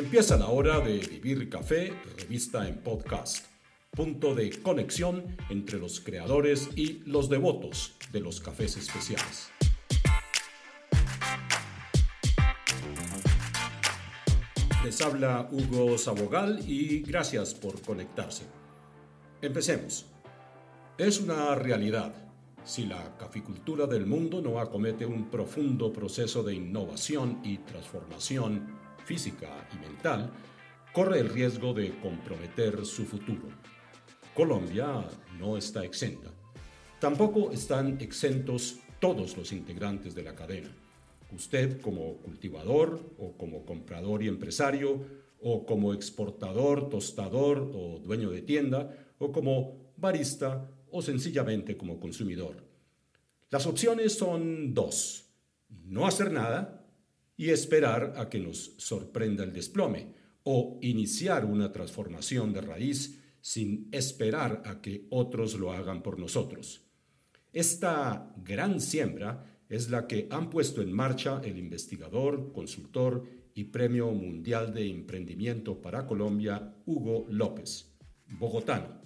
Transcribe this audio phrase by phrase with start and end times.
[0.00, 3.44] Empieza la hora de Vivir Café, revista en podcast,
[3.90, 9.50] punto de conexión entre los creadores y los devotos de los cafés especiales.
[14.82, 18.44] Les habla Hugo Sabogal y gracias por conectarse.
[19.42, 20.06] Empecemos.
[20.96, 22.14] Es una realidad.
[22.64, 28.80] Si la caficultura del mundo no acomete un profundo proceso de innovación y transformación
[29.10, 30.30] física y mental,
[30.92, 33.48] corre el riesgo de comprometer su futuro.
[34.36, 35.04] Colombia
[35.36, 36.30] no está exenta.
[37.00, 40.70] Tampoco están exentos todos los integrantes de la cadena.
[41.32, 45.04] Usted como cultivador o como comprador y empresario
[45.40, 52.62] o como exportador, tostador o dueño de tienda o como barista o sencillamente como consumidor.
[53.50, 55.26] Las opciones son dos.
[55.68, 56.79] No hacer nada
[57.40, 63.88] y esperar a que nos sorprenda el desplome o iniciar una transformación de raíz sin
[63.92, 66.84] esperar a que otros lo hagan por nosotros.
[67.50, 73.24] Esta gran siembra es la que han puesto en marcha el investigador, consultor
[73.54, 77.96] y Premio Mundial de Emprendimiento para Colombia, Hugo López,
[78.38, 79.00] bogotano,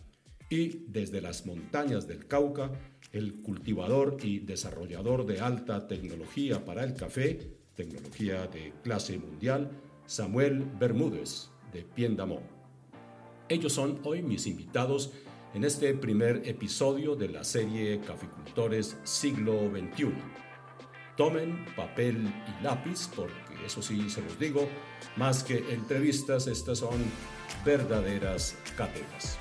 [0.50, 2.72] y desde las montañas del Cauca,
[3.12, 9.70] el cultivador y desarrollador de alta tecnología para el café, tecnología de clase mundial,
[10.06, 12.41] Samuel Bermúdez, de Piendamó.
[13.48, 15.12] Ellos son hoy mis invitados
[15.55, 20.12] en este primer episodio de la serie Caficultores Siglo XXI
[21.17, 24.69] Tomen papel y lápiz, porque eso sí se los digo,
[25.17, 26.98] más que entrevistas, estas son
[27.64, 29.39] verdaderas cátedras.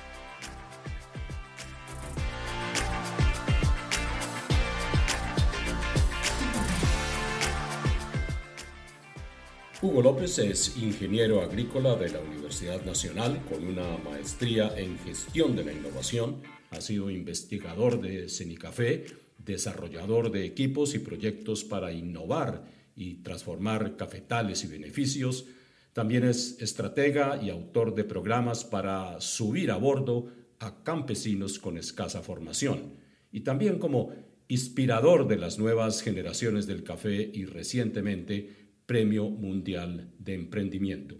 [9.84, 15.62] Hugo López es ingeniero agrícola de la Universidad Nacional con una maestría en gestión de
[15.62, 16.40] la innovación.
[16.70, 19.04] Ha sido investigador de Cenicafé
[19.36, 22.64] desarrollador de equipos y proyectos para innovar
[22.96, 25.44] y transformar cafetales y beneficios.
[25.92, 30.28] También es estratega y autor de programas para subir a bordo
[30.60, 32.94] a campesinos con escasa formación.
[33.30, 34.14] Y también como
[34.48, 41.16] inspirador de las nuevas generaciones del café y recientemente Premio Mundial de Emprendimiento.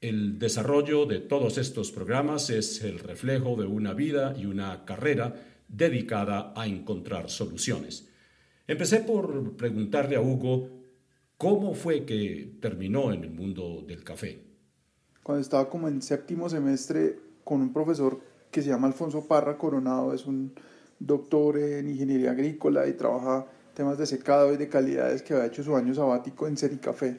[0.00, 5.34] El desarrollo de todos estos programas es el reflejo de una vida y una carrera
[5.68, 8.08] dedicada a encontrar soluciones.
[8.66, 10.68] Empecé por preguntarle a Hugo
[11.36, 14.42] cómo fue que terminó en el mundo del café.
[15.22, 20.12] Cuando estaba como en séptimo semestre con un profesor que se llama Alfonso Parra Coronado,
[20.12, 20.54] es un
[20.98, 23.46] doctor en ingeniería agrícola y trabaja
[23.80, 27.18] temas de secado y de calidades que había hecho su año sabático en Cenicafé.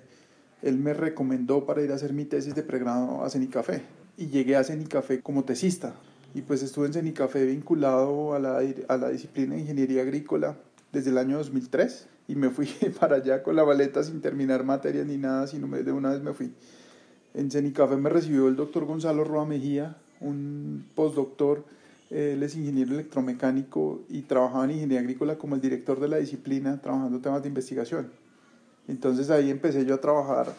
[0.62, 3.82] Él me recomendó para ir a hacer mi tesis de pregrado a Cenicafé
[4.16, 5.96] y llegué a Cenicafé como tesista
[6.36, 10.56] y pues estuve en Cenicafé vinculado a la, a la disciplina de ingeniería agrícola
[10.92, 12.68] desde el año 2003 y me fui
[13.00, 16.34] para allá con la baleta sin terminar materias ni nada, sino de una vez me
[16.34, 16.54] fui.
[17.34, 21.66] En Cenicafé me recibió el doctor Gonzalo Roa Mejía, un postdoctor,
[22.12, 26.82] él es ingeniero electromecánico y trabajaba en ingeniería agrícola como el director de la disciplina,
[26.82, 28.12] trabajando temas de investigación.
[28.88, 30.54] Entonces ahí empecé yo a trabajar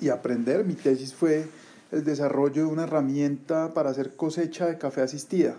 [0.00, 0.64] y aprender.
[0.64, 1.46] Mi tesis fue
[1.92, 5.54] el desarrollo de una herramienta para hacer cosecha de café asistida.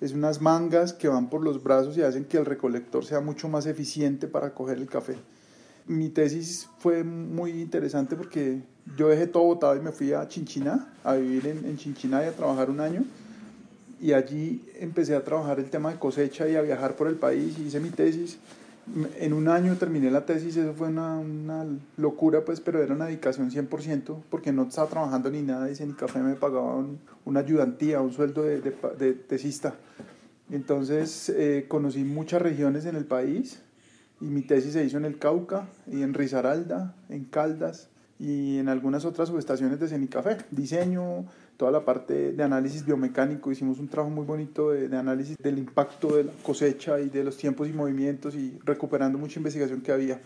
[0.00, 3.48] Es unas mangas que van por los brazos y hacen que el recolector sea mucho
[3.48, 5.14] más eficiente para coger el café.
[5.86, 8.62] Mi tesis fue muy interesante porque
[8.96, 12.28] yo dejé todo botado y me fui a Chinchiná, a vivir en, en Chinchiná y
[12.28, 13.04] a trabajar un año.
[14.00, 17.58] Y allí empecé a trabajar el tema de cosecha y a viajar por el país
[17.58, 18.38] hice mi tesis
[19.18, 23.06] en un año terminé la tesis, eso fue una, una, locura, pues, pero era una
[23.06, 28.00] dedicación 100%, porque no estaba trabajando ni nada, dice, ni café me pagaban una ayudantía,
[28.00, 29.74] un sueldo de, de, de tesista.
[30.50, 33.60] Entonces eh, conocí muchas regiones en el país
[34.20, 37.88] y mi tesis se hizo en el Cauca y en Risaralda, en Caldas
[38.20, 40.36] y en algunas otras subestaciones de Cenicafé.
[40.52, 41.24] Diseño,
[41.56, 46.16] toda la parte de análisis biomecánico, hicimos un trabajo muy bonito de, análisis del impacto
[46.16, 50.20] de la cosecha y de los tiempos y movimientos y recuperando mucha investigación que había.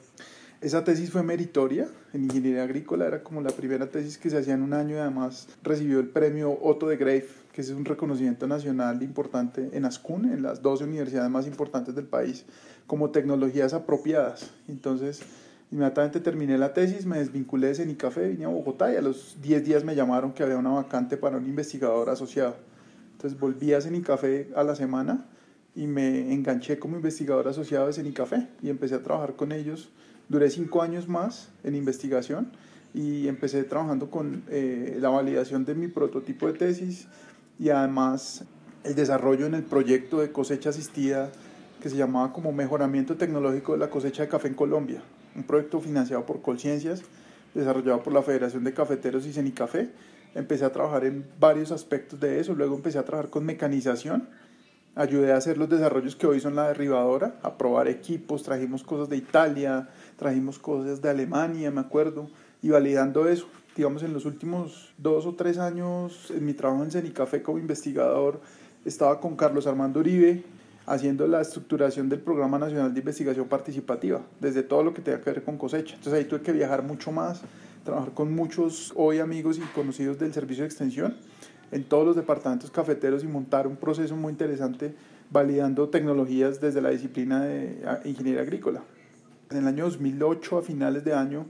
[0.60, 4.54] Esa tesis fue meritoria en ingeniería agrícola, era como la primera tesis que se hacía
[4.54, 8.46] en un año y además recibió el premio Otto de Grave, que es un reconocimiento
[8.46, 12.44] nacional importante en ASCUN, en las 12 universidades más importantes del país,
[12.86, 14.50] como tecnologías apropiadas.
[14.68, 15.22] Entonces,
[15.72, 19.64] Inmediatamente terminé la tesis, me desvinculé de Cenicafé, vine a Bogotá y a los 10
[19.64, 22.56] días me llamaron que había una vacante para un investigador asociado.
[23.12, 25.26] Entonces volví a Cenicafé a la semana
[25.76, 29.90] y me enganché como investigador asociado de Cenicafé y empecé a trabajar con ellos.
[30.28, 32.50] Duré cinco años más en investigación.
[32.92, 37.06] y empecé trabajando con eh, la validación de mi prototipo de tesis
[37.56, 38.44] y además
[38.82, 41.30] el desarrollo en el proyecto de cosecha asistida
[41.80, 45.02] que se llamaba como Mejoramiento Tecnológico de la Cosecha de Café en Colombia,
[45.34, 47.02] un proyecto financiado por Colciencias,
[47.54, 49.90] desarrollado por la Federación de Cafeteros y Cenicafé.
[50.34, 54.28] Empecé a trabajar en varios aspectos de eso, luego empecé a trabajar con mecanización,
[54.94, 59.08] ayudé a hacer los desarrollos que hoy son la derribadora, a probar equipos, trajimos cosas
[59.08, 62.28] de Italia, trajimos cosas de Alemania, me acuerdo,
[62.62, 63.46] y validando eso.
[63.76, 68.40] Digamos, en los últimos dos o tres años, en mi trabajo en Cenicafé como investigador,
[68.84, 70.44] estaba con Carlos Armando Uribe
[70.86, 75.30] haciendo la estructuración del Programa Nacional de Investigación Participativa, desde todo lo que tenga que
[75.30, 75.94] ver con cosecha.
[75.94, 77.42] Entonces ahí tuve que viajar mucho más,
[77.84, 81.16] trabajar con muchos hoy amigos y conocidos del servicio de extensión
[81.72, 84.94] en todos los departamentos cafeteros y montar un proceso muy interesante
[85.30, 88.82] validando tecnologías desde la disciplina de ingeniería agrícola.
[89.50, 91.46] En el año 2008, a finales de año,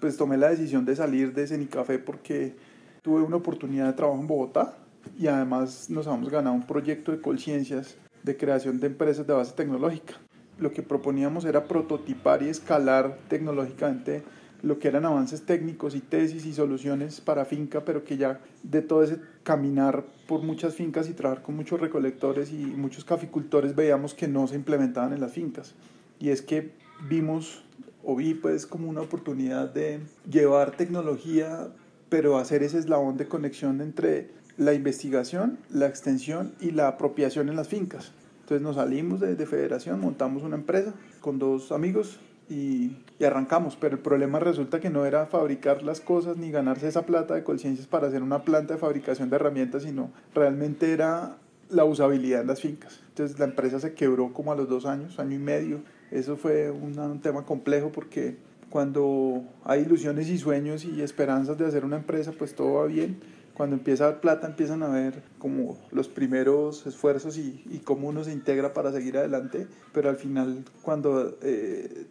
[0.00, 2.54] pues tomé la decisión de salir de Cenicafé porque
[3.02, 4.74] tuve una oportunidad de trabajo en Bogotá
[5.18, 9.52] y además nos habíamos ganado un proyecto de Colciencias de creación de empresas de base
[9.52, 10.14] tecnológica.
[10.58, 14.22] Lo que proponíamos era prototipar y escalar tecnológicamente
[14.62, 18.82] lo que eran avances técnicos y tesis y soluciones para finca, pero que ya de
[18.82, 24.14] todo ese caminar por muchas fincas y trabajar con muchos recolectores y muchos caficultores veíamos
[24.14, 25.74] que no se implementaban en las fincas.
[26.18, 26.72] Y es que
[27.08, 27.62] vimos
[28.02, 31.68] o vi pues como una oportunidad de llevar tecnología,
[32.08, 37.56] pero hacer ese eslabón de conexión entre la investigación, la extensión y la apropiación en
[37.56, 38.12] las fincas.
[38.40, 42.18] Entonces nos salimos de, de federación, montamos una empresa con dos amigos
[42.50, 46.88] y, y, arrancamos, pero el problema resulta que no era fabricar las cosas ni ganarse
[46.88, 51.36] esa plata de Colciencias para hacer una planta de fabricación de herramientas, sino realmente era
[51.70, 53.00] la usabilidad en las fincas.
[53.10, 56.70] Entonces la empresa se quebró como a los dos años, año y medio, eso fue
[56.70, 58.38] un tema complejo porque
[58.70, 63.18] cuando hay ilusiones y sueños y esperanzas de hacer una empresa, pues todo va bien.
[63.58, 68.08] Cuando empieza a haber plata, empiezan a ver como los primeros esfuerzos y, y cómo
[68.08, 69.66] uno se integra para seguir adelante.
[69.92, 72.06] Pero al final, cuando eh,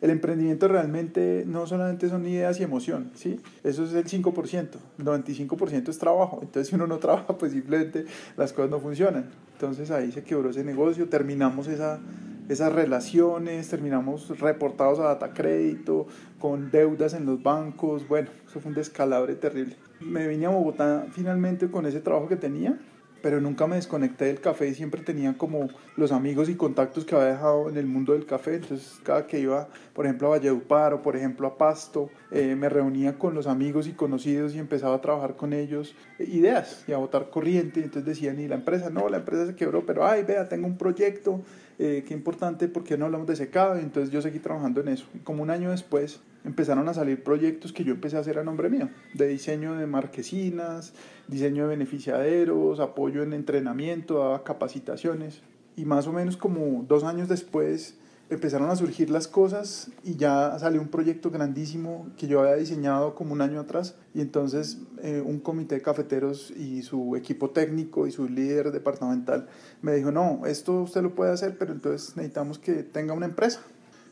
[0.00, 3.38] el emprendimiento realmente no solamente son ideas y emoción, ¿sí?
[3.62, 4.68] Eso es el 5%,
[4.98, 6.38] el 95% es trabajo.
[6.40, 8.06] Entonces, si uno no trabaja, pues simplemente
[8.38, 9.26] las cosas no funcionan.
[9.52, 12.00] Entonces, ahí se quebró ese negocio, terminamos esa
[12.48, 16.08] esas relaciones, terminamos reportados a data crédito,
[16.40, 19.76] con deudas en los bancos, bueno, eso fue un descalabre terrible.
[20.00, 22.78] Me vine a Bogotá finalmente con ese trabajo que tenía,
[23.22, 27.14] pero nunca me desconecté del café y siempre tenía como los amigos y contactos que
[27.14, 28.54] había dejado en el mundo del café.
[28.54, 32.70] Entonces, cada que iba, por ejemplo, a Valledupar o por ejemplo a Pasto, eh, me
[32.70, 36.92] reunía con los amigos y conocidos y empezaba a trabajar con ellos eh, ideas y
[36.92, 37.80] a votar corriente.
[37.80, 40.78] Entonces decían, y la empresa, no, la empresa se quebró, pero ay, vea, tengo un
[40.78, 41.42] proyecto
[41.82, 43.76] eh, qué importante, ¿por qué no hablamos de secado?
[43.76, 45.06] Entonces yo seguí trabajando en eso.
[45.24, 48.70] Como un año después empezaron a salir proyectos que yo empecé a hacer a nombre
[48.70, 50.94] mío, de diseño de marquesinas,
[51.28, 55.42] diseño de beneficiaderos, apoyo en entrenamiento, capacitaciones.
[55.76, 57.96] Y más o menos como dos años después
[58.30, 63.16] empezaron a surgir las cosas y ya salió un proyecto grandísimo que yo había diseñado
[63.16, 68.06] como un año atrás y entonces eh, un comité de cafeteros y su equipo técnico
[68.06, 69.48] y su líder departamental
[69.82, 73.62] me dijo, no, esto usted lo puede hacer, pero entonces necesitamos que tenga una empresa.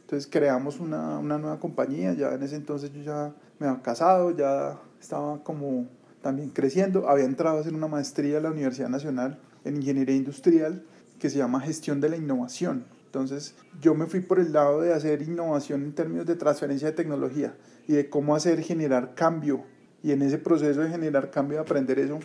[0.09, 4.31] Entonces creamos una, una nueva compañía, ya en ese entonces yo ya me había casado,
[4.35, 5.87] ya estaba como
[6.23, 10.83] también creciendo, había entrado a hacer una maestría en la Universidad Nacional en Ingeniería Industrial
[11.19, 14.93] que se llama Gestión de la Innovación entonces yo me fui por el lado de
[14.93, 17.55] hacer innovación en términos de transferencia de tecnología
[17.87, 19.65] y de cómo hacer generar cambio.
[20.03, 22.21] Y en ese proceso de generar cambio, de aprender eso,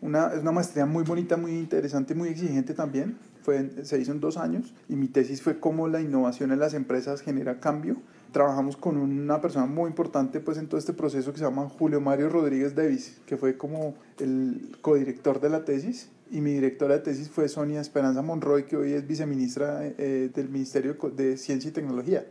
[0.00, 3.18] una, es una maestría muy bonita, muy interesante, muy exigente también.
[3.44, 6.72] Fue, se hizo en dos años y mi tesis fue cómo la innovación en las
[6.72, 7.98] empresas genera cambio.
[8.32, 12.00] Trabajamos con una persona muy importante pues, en todo este proceso que se llama Julio
[12.00, 17.00] Mario Rodríguez Davis, que fue como el codirector de la tesis y mi directora de
[17.00, 21.72] tesis fue Sonia Esperanza Monroy, que hoy es viceministra eh, del Ministerio de Ciencia y
[21.72, 22.26] Tecnología.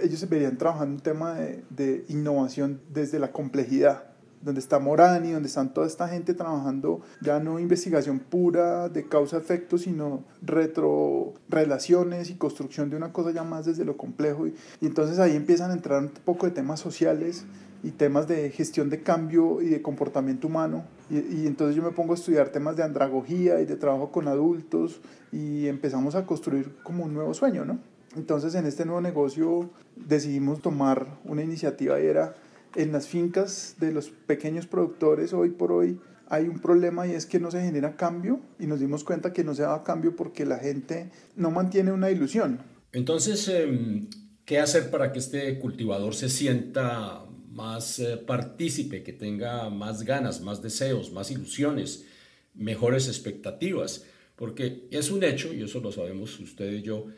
[0.00, 4.11] Ellos se verían trabajando un tema de, de, innovación desde la complejidad,
[4.42, 9.78] donde está Morani, donde están toda esta gente trabajando ya no investigación pura de causa-efecto,
[9.78, 14.46] sino retrorelaciones y construcción de una cosa ya más desde lo complejo.
[14.46, 17.44] Y, y entonces ahí empiezan a entrar un poco de temas sociales
[17.82, 20.84] y temas de gestión de cambio y de comportamiento humano.
[21.10, 24.28] Y, y, entonces yo me pongo a estudiar temas de andragogía y de trabajo con
[24.28, 25.00] adultos
[25.32, 27.78] y empezamos a construir como un nuevo sueño, ¿no?
[28.16, 32.34] Entonces en este nuevo negocio decidimos tomar una iniciativa y era
[32.76, 35.98] en las fincas de los pequeños productores hoy por hoy
[36.28, 39.44] hay un problema y es que no se genera cambio y nos dimos cuenta que
[39.44, 42.60] no se da cambio porque la gente no mantiene una ilusión.
[42.92, 44.08] Entonces, em,
[44.46, 50.40] ¿qué hacer para que este cultivador se sienta más eh, partícipe, que tenga más ganas,
[50.40, 52.06] más deseos, más ilusiones,
[52.54, 57.08] mejores expectativas, porque es un hecho, y eso lo sabemos usted y yo,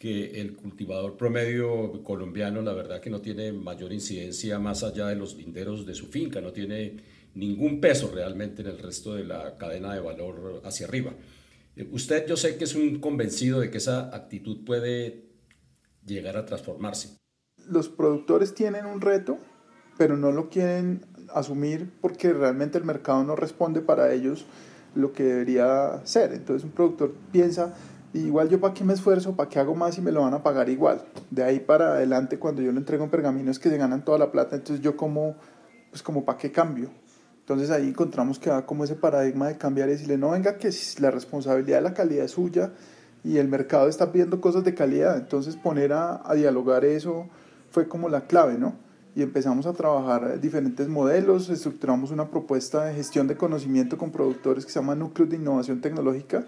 [0.00, 5.14] que el cultivador promedio colombiano, la verdad que no tiene mayor incidencia más allá de
[5.14, 6.96] los linderos de su finca, no tiene
[7.34, 11.12] ningún peso realmente en el resto de la cadena de valor hacia arriba.
[11.76, 15.28] Eh, usted yo sé que es un convencido de que esa actitud puede
[16.06, 17.18] llegar a transformarse.
[17.68, 19.36] Los productores tienen un reto,
[19.98, 21.04] pero no lo quieren
[21.34, 24.46] asumir porque realmente el mercado no responde para ellos
[24.94, 26.32] lo que debería ser.
[26.32, 27.74] Entonces un productor piensa,
[28.12, 30.42] igual yo para qué me esfuerzo, para qué hago más y me lo van a
[30.42, 31.04] pagar igual.
[31.30, 34.18] De ahí para adelante cuando yo le entrego un pergamino es que se ganan toda
[34.18, 35.36] la plata, entonces yo como,
[35.90, 36.90] pues como para qué cambio.
[37.40, 40.70] Entonces ahí encontramos que va como ese paradigma de cambiar y decirle, no venga que
[40.98, 42.72] la responsabilidad de la calidad es suya
[43.24, 45.16] y el mercado está pidiendo cosas de calidad.
[45.16, 47.28] Entonces poner a, a dialogar eso
[47.70, 48.74] fue como la clave, ¿no?
[49.16, 54.64] Y empezamos a trabajar diferentes modelos, estructuramos una propuesta de gestión de conocimiento con productores
[54.64, 56.46] que se llama Núcleos de Innovación Tecnológica,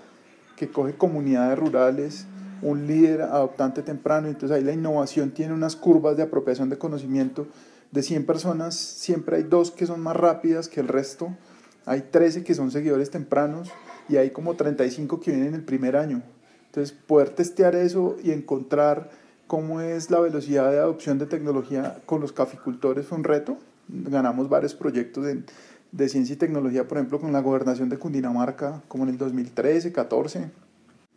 [0.63, 2.27] que coge comunidades rurales,
[2.63, 7.49] un líder adoptante temprano, entonces ahí la innovación tiene unas curvas de apropiación de conocimiento
[7.91, 11.37] de 100 personas, siempre hay dos que son más rápidas que el resto,
[11.85, 13.73] hay 13 que son seguidores tempranos
[14.09, 16.23] y hay como 35 que vienen el primer año.
[16.67, 19.11] Entonces, poder testear eso y encontrar
[19.49, 23.59] cómo es la velocidad de adopción de tecnología con los caficultores fue un reto.
[23.89, 25.43] Ganamos varios proyectos de,
[25.93, 29.93] de ciencia y tecnología, por ejemplo, con la gobernación de Cundinamarca, como en el 2013,
[29.93, 30.51] 14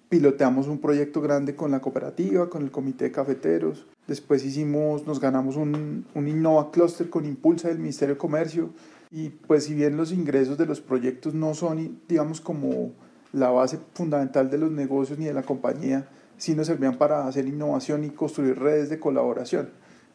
[0.10, 3.86] piloteamos un proyecto grande con la cooperativa, con el comité de cafeteros.
[4.08, 8.70] Después hicimos, nos ganamos un, un Innova Cluster con Impulsa del Ministerio de Comercio.
[9.12, 12.91] Y pues si bien los ingresos de los proyectos no son, digamos, como
[13.34, 17.48] la base fundamental de los negocios ni de la compañía, sí nos servían para hacer
[17.48, 19.70] innovación y construir redes de colaboración.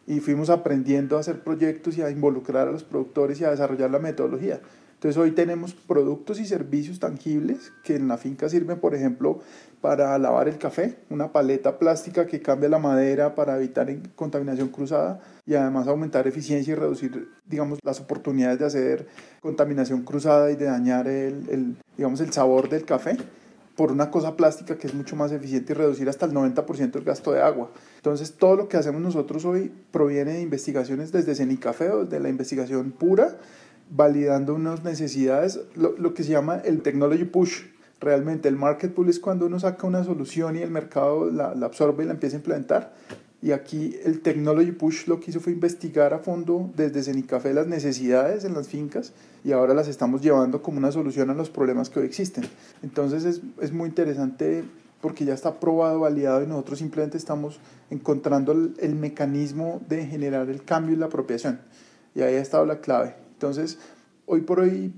[0.07, 3.91] Y fuimos aprendiendo a hacer proyectos y a involucrar a los productores y a desarrollar
[3.91, 4.61] la metodología.
[5.01, 9.41] Entonces hoy tenemos productos y servicios tangibles que en la finca sirven, por ejemplo,
[9.81, 15.21] para lavar el café, una paleta plástica que cambia la madera para evitar contaminación cruzada
[15.47, 19.07] y además aumentar eficiencia y reducir, digamos, las oportunidades de hacer
[19.41, 23.17] contaminación cruzada y de dañar el, digamos, el sabor del café
[23.77, 27.05] por una cosa plástica que es mucho más eficiente y reducir hasta el 90% el
[27.05, 27.71] gasto de agua.
[27.97, 32.91] Entonces, todo lo que hacemos nosotros hoy proviene de investigaciones desde Cenicafé, de la investigación
[32.91, 33.39] pura,
[33.91, 37.63] validando unas necesidades, lo, lo, que se llama el technology push.
[38.01, 41.67] Realmente el market pull es cuando uno saca una solución y el mercado la, la
[41.67, 42.95] absorbe y la empieza a implementar.
[43.43, 47.67] Y aquí el Technology Push lo que hizo fue investigar a fondo desde Cenicafé las
[47.67, 49.13] necesidades en las fincas
[49.45, 52.45] y ahora las estamos llevando como una solución a los problemas que hoy existen.
[52.83, 54.65] Entonces es, es muy interesante
[55.01, 60.51] porque ya está probado, validado y nosotros simplemente estamos encontrando el, el mecanismo de generar
[60.51, 61.61] el cambio y la apropiación.
[62.15, 63.15] Y ahí ha estado la clave.
[63.33, 63.79] Entonces,
[64.27, 64.93] hoy por hoy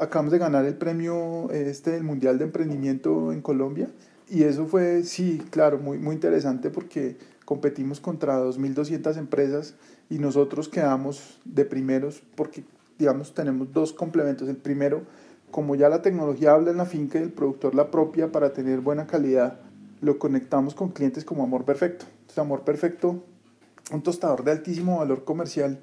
[0.00, 3.88] acabamos de ganar el premio este del Mundial de Emprendimiento en Colombia
[4.30, 7.16] y eso fue, sí, claro, muy, muy interesante porque
[7.52, 9.74] competimos contra 2.200 empresas
[10.08, 12.64] y nosotros quedamos de primeros porque,
[12.98, 14.48] digamos, tenemos dos complementos.
[14.48, 15.02] El primero,
[15.50, 18.80] como ya la tecnología habla en la finca y el productor la propia para tener
[18.80, 19.60] buena calidad,
[20.00, 22.06] lo conectamos con clientes como Amor Perfecto.
[22.20, 23.22] Entonces, Amor Perfecto,
[23.92, 25.78] un tostador de altísimo valor comercial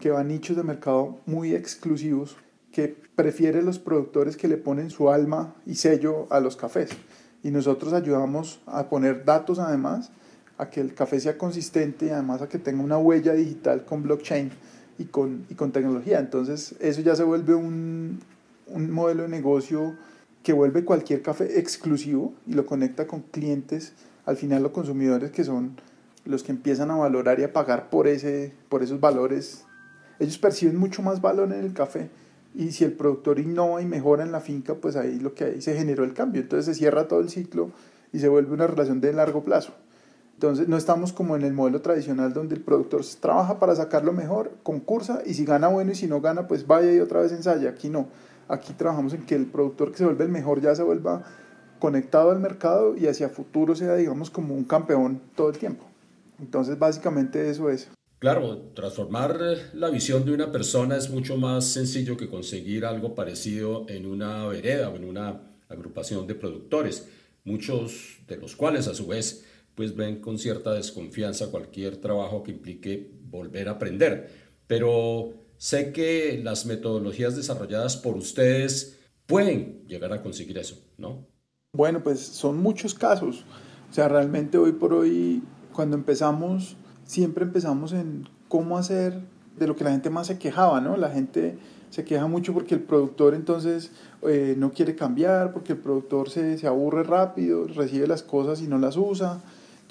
[0.00, 2.36] que va a nichos de mercado muy exclusivos,
[2.72, 6.90] que prefiere los productores que le ponen su alma y sello a los cafés.
[7.44, 10.10] Y nosotros ayudamos a poner datos además,
[10.58, 14.02] a que el café sea consistente y además a que tenga una huella digital con
[14.02, 14.50] blockchain
[14.98, 16.18] y con, y con tecnología.
[16.18, 18.20] Entonces eso ya se vuelve un,
[18.66, 19.96] un modelo de negocio
[20.42, 23.92] que vuelve cualquier café exclusivo y lo conecta con clientes,
[24.26, 25.80] al final los consumidores que son
[26.24, 29.64] los que empiezan a valorar y a pagar por, ese, por esos valores
[30.22, 32.08] ellos perciben mucho más valor en el café
[32.54, 35.62] y si el productor innova y mejora en la finca, pues ahí lo que ahí
[35.62, 36.42] se generó el cambio.
[36.42, 37.72] Entonces se cierra todo el ciclo
[38.12, 39.74] y se vuelve una relación de largo plazo.
[40.42, 44.50] Entonces no estamos como en el modelo tradicional donde el productor trabaja para sacarlo mejor,
[44.64, 47.70] concursa y si gana bueno y si no gana, pues vaya y otra vez ensaya.
[47.70, 48.08] Aquí no.
[48.48, 51.22] Aquí trabajamos en que el productor que se vuelve el mejor ya se vuelva
[51.78, 55.84] conectado al mercado y hacia futuro sea, digamos, como un campeón todo el tiempo.
[56.40, 57.88] Entonces básicamente eso es.
[58.18, 59.38] Claro, transformar
[59.74, 64.48] la visión de una persona es mucho más sencillo que conseguir algo parecido en una
[64.48, 67.06] vereda o en una agrupación de productores,
[67.44, 72.50] muchos de los cuales a su vez pues ven con cierta desconfianza cualquier trabajo que
[72.50, 74.30] implique volver a aprender.
[74.66, 81.26] Pero sé que las metodologías desarrolladas por ustedes pueden llegar a conseguir eso, ¿no?
[81.74, 83.44] Bueno, pues son muchos casos.
[83.90, 89.20] O sea, realmente hoy por hoy, cuando empezamos siempre empezamos en cómo hacer
[89.58, 90.96] de lo que la gente más se quejaba, ¿no?
[90.96, 91.58] La gente
[91.90, 96.56] se queja mucho porque el productor entonces eh, no quiere cambiar, porque el productor se,
[96.56, 99.42] se aburre rápido, recibe las cosas y no las usa.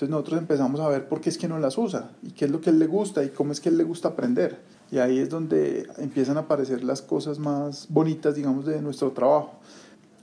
[0.01, 2.51] Entonces nosotros empezamos a ver por qué es que no las usa y qué es
[2.51, 4.59] lo que él le gusta y cómo es que él le gusta aprender.
[4.91, 9.59] Y ahí es donde empiezan a aparecer las cosas más bonitas, digamos, de nuestro trabajo.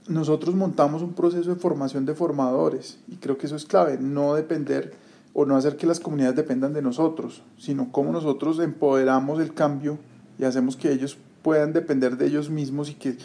[0.09, 4.35] Nosotros montamos un proceso de formación de formadores y creo que eso es clave, no
[4.35, 4.95] depender
[5.33, 9.97] o no hacer que las comunidades dependan de nosotros, sino cómo nosotros empoderamos el cambio
[10.37, 13.17] y hacemos que ellos puedan depender de ellos mismos y que,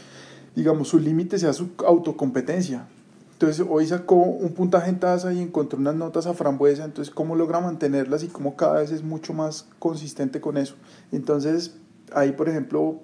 [0.55, 2.87] digamos, su límite sea su autocompetencia.
[3.35, 7.35] Entonces, hoy sacó un puntaje en tasa y encontró unas notas a frambuesa, entonces, ¿cómo
[7.35, 10.76] logra mantenerlas y cómo cada vez es mucho más consistente con eso?
[11.11, 11.75] Entonces,
[12.12, 13.00] ahí, por ejemplo,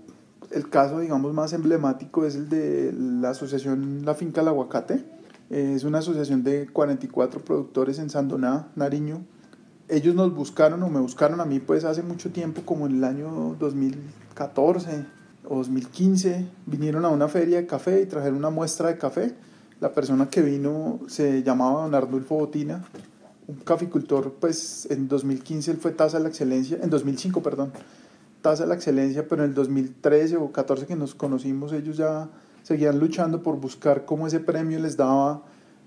[0.51, 5.05] el caso, digamos, más emblemático es el de la asociación La Finca del Aguacate.
[5.51, 9.25] Es una asociación de 44 productores en Sandoná, Nariño.
[9.89, 13.05] Ellos nos buscaron o me buscaron a mí pues hace mucho tiempo, como en el
[13.05, 15.05] año 2014
[15.49, 16.47] o 2015.
[16.67, 19.35] Vinieron a una feria de café y trajeron una muestra de café.
[19.81, 22.85] La persona que vino se llamaba Don Arnulfo Botina,
[23.49, 27.73] un caficultor, pues en 2015 él fue Taza de la Excelencia, en 2005, perdón,
[28.43, 32.29] Taza de la Excelencia, pero en el 2013 o 14 que nos conocimos ellos ya
[32.63, 35.43] seguían luchando por buscar cómo ese premio les daba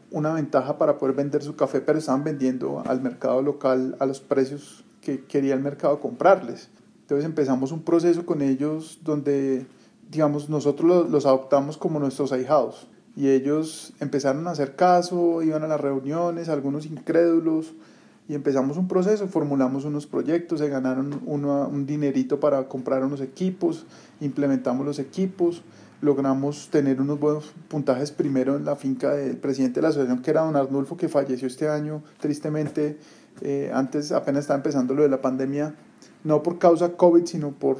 [0.09, 4.21] una ventaja para poder vender su café, pero estaban vendiendo al mercado local a los
[4.21, 6.69] precios que quería el mercado comprarles.
[7.01, 9.67] Entonces empezamos un proceso con ellos donde,
[10.09, 15.67] digamos, nosotros los, adoptamos como nuestros ahijados y ellos empezaron a hacer caso, iban a
[15.67, 17.73] las reuniones, algunos incrédulos,
[18.27, 23.85] y empezamos un proceso, formulamos unos proyectos, se ganaron un dinerito para comprar unos equipos,
[24.21, 25.61] implementamos los equipos,
[26.01, 30.31] logramos tener unos buenos puntajes primero en la finca del presidente de la asociación, que
[30.31, 32.97] era don Arnulfo, que falleció este año, tristemente,
[33.41, 35.75] eh, antes apenas estaba empezando lo de la pandemia,
[36.23, 37.77] no por causa COVID, sino por,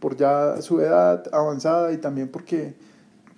[0.00, 2.74] por ya su edad avanzada y también porque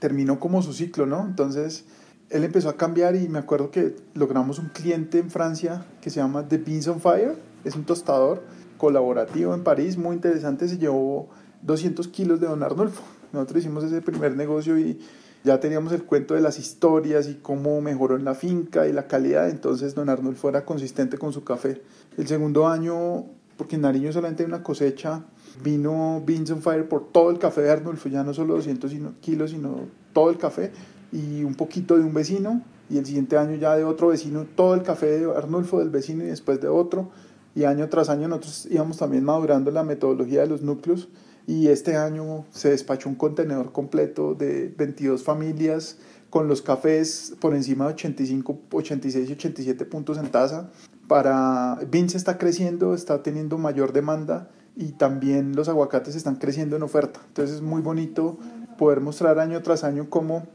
[0.05, 1.25] terminó como su ciclo, ¿no?
[1.27, 1.87] Entonces,
[2.29, 6.21] él empezó a cambiar y me acuerdo que logramos un cliente en Francia que se
[6.21, 8.43] llama The Beans on Fire, es un tostador
[8.77, 11.31] colaborativo en París, muy interesante, se llevó
[11.63, 15.01] 200 kilos de don Arnulfo nosotros hicimos ese primer negocio y
[15.43, 19.07] ya teníamos el cuento de las historias y cómo mejoró en la finca y la
[19.07, 21.81] calidad, entonces don Arnulfo era consistente con su café.
[22.19, 23.25] El segundo año,
[23.57, 25.25] porque en Nariño solamente hay una cosecha,
[25.63, 29.51] vino Beans on Fire por todo el café de Arnulfo, ya no solo 200 kilos,
[29.51, 30.73] sino todo el café
[31.13, 32.63] y un poquito de un vecino.
[32.91, 36.25] Y el siguiente año ya de otro vecino, todo el café de Arnulfo del vecino
[36.25, 37.11] y después de otro.
[37.55, 41.09] Y año tras año nosotros íbamos también madurando la metodología de los núcleos.
[41.47, 45.99] Y este año se despachó un contenedor completo de 22 familias
[46.31, 50.71] con los cafés por encima de 85, 86 y 87 puntos en tasa.
[51.07, 56.83] Para Vince está creciendo, está teniendo mayor demanda y también los aguacates están creciendo en
[56.83, 57.21] oferta.
[57.29, 58.39] Entonces es muy bonito
[58.79, 60.47] poder mostrar año tras año cómo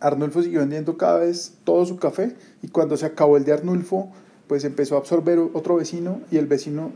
[0.00, 4.10] Arnulfo siguió vendiendo cada vez todo su café y cuando se acabó el de Arnulfo,
[4.46, 6.92] pues empezó a absorber otro vecino y el vecino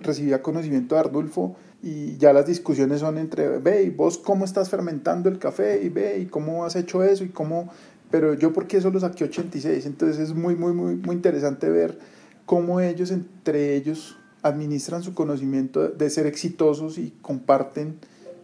[0.00, 4.70] recibía conocimiento de Arnulfo y ya las discusiones son entre, ve, y vos cómo estás
[4.70, 7.70] fermentando el café, y ve, y cómo has hecho eso, y cómo,
[8.08, 11.98] pero yo porque eso lo saqué 86, entonces es muy, muy, muy, muy interesante ver
[12.46, 17.98] cómo ellos entre ellos administran su conocimiento de ser exitosos y comparten,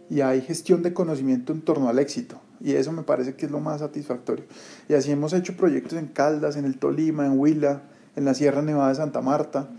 [0.09, 2.39] y hay gestión de conocimiento en torno al éxito.
[2.61, 4.45] Y eso me parece que es lo más satisfactorio.
[4.87, 7.83] Y así hemos hecho proyectos en Caldas, en el Tolima, en Huila,
[8.15, 9.69] en la Sierra Nevada de Santa Marta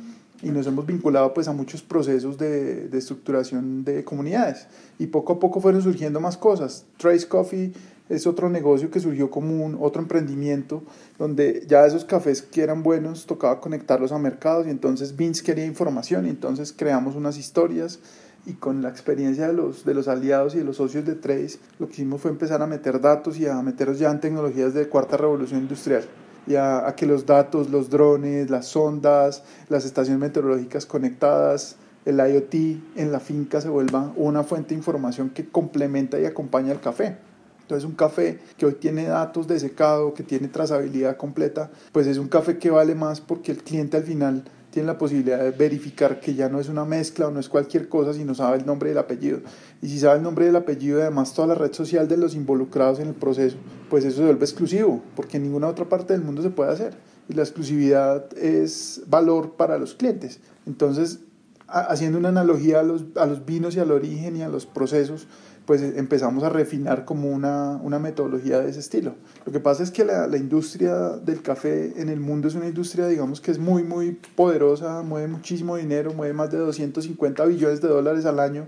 [0.43, 4.67] y nos hemos vinculado pues a muchos procesos de, de, estructuración de comunidades
[4.99, 6.85] y poco a poco fueron surgiendo más cosas.
[6.97, 7.73] Trace Coffee
[8.11, 10.83] es otro negocio que surgió como un otro emprendimiento
[11.17, 15.65] donde ya esos cafés que eran buenos tocaba conectarlos a mercados y entonces Vince quería
[15.65, 18.01] información y entonces creamos unas historias
[18.47, 21.59] y con la experiencia de los, de los aliados y de los socios de Trace
[21.79, 24.89] lo que hicimos fue empezar a meter datos y a meterlos ya en tecnologías de
[24.89, 26.05] cuarta revolución industrial
[26.47, 32.55] y a, que los datos, los drones, las sondas, las estaciones meteorológicas conectadas, el IoT
[32.97, 37.30] en la finca se vuelva una fuente de información que complementa y acompaña al café.
[37.71, 42.19] Entonces un café que hoy tiene datos de secado, que tiene trazabilidad completa, pues es
[42.19, 46.19] un café que vale más porque el cliente al final tiene la posibilidad de verificar
[46.19, 48.89] que ya no es una mezcla o no es cualquier cosa, sino sabe el nombre
[48.89, 49.39] y el apellido.
[49.81, 52.17] Y si sabe el nombre y el apellido y además toda la red social de
[52.17, 53.57] los involucrados en el proceso,
[53.89, 56.95] pues eso se vuelve exclusivo, porque en ninguna otra parte del mundo se puede hacer.
[57.29, 60.41] Y la exclusividad es valor para los clientes.
[60.67, 61.21] Entonces,
[61.69, 65.29] haciendo una analogía a los, a los vinos y al origen y a los procesos,
[65.71, 69.15] pues empezamos a refinar como una, una, metodología de ese estilo.
[69.47, 72.67] Lo que pasa es que la, la, industria del café en el mundo es una
[72.67, 77.81] industria, digamos, que es muy, muy poderosa, mueve muchísimo dinero, mueve más de 250 billones
[77.81, 78.67] de dólares al año,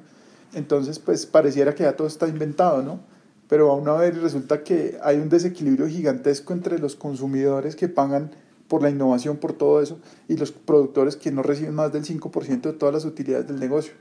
[0.55, 3.01] entonces pues pareciera que ya todo está inventado, ¿no?
[3.49, 8.31] Pero aún a ver resulta que hay un desequilibrio gigantesco entre los consumidores que pagan
[8.69, 12.61] por la innovación, por todo eso, y los productores que no reciben más del 5%
[12.61, 13.93] de todas las utilidades del negocio.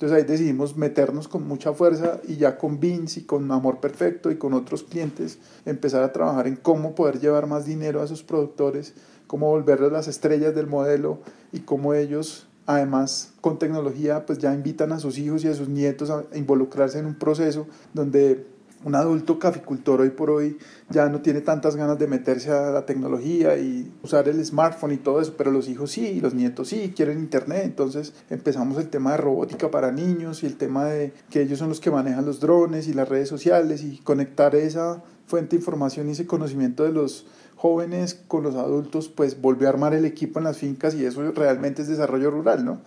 [0.00, 4.30] Entonces ahí decidimos meternos con mucha fuerza y ya con Vince y con Amor Perfecto
[4.30, 8.22] y con otros clientes empezar a trabajar en cómo poder llevar más dinero a esos
[8.22, 8.94] productores,
[9.26, 11.18] cómo volverlos las estrellas del modelo
[11.52, 15.68] y cómo ellos además con tecnología pues ya invitan a sus hijos y a sus
[15.68, 18.46] nietos a involucrarse en un proceso donde
[18.84, 20.56] un adulto caficultor hoy por hoy
[20.88, 24.96] ya no tiene tantas ganas de meterse a la tecnología y usar el smartphone y
[24.96, 29.12] todo eso, pero los hijos sí, los nietos sí, quieren internet, entonces empezamos el tema
[29.12, 32.40] de robótica para niños y el tema de que ellos son los que manejan los
[32.40, 36.92] drones y las redes sociales y conectar esa fuente de información y ese conocimiento de
[36.92, 41.04] los jóvenes con los adultos, pues volvió a armar el equipo en las fincas y
[41.04, 42.80] eso realmente es desarrollo rural, ¿no?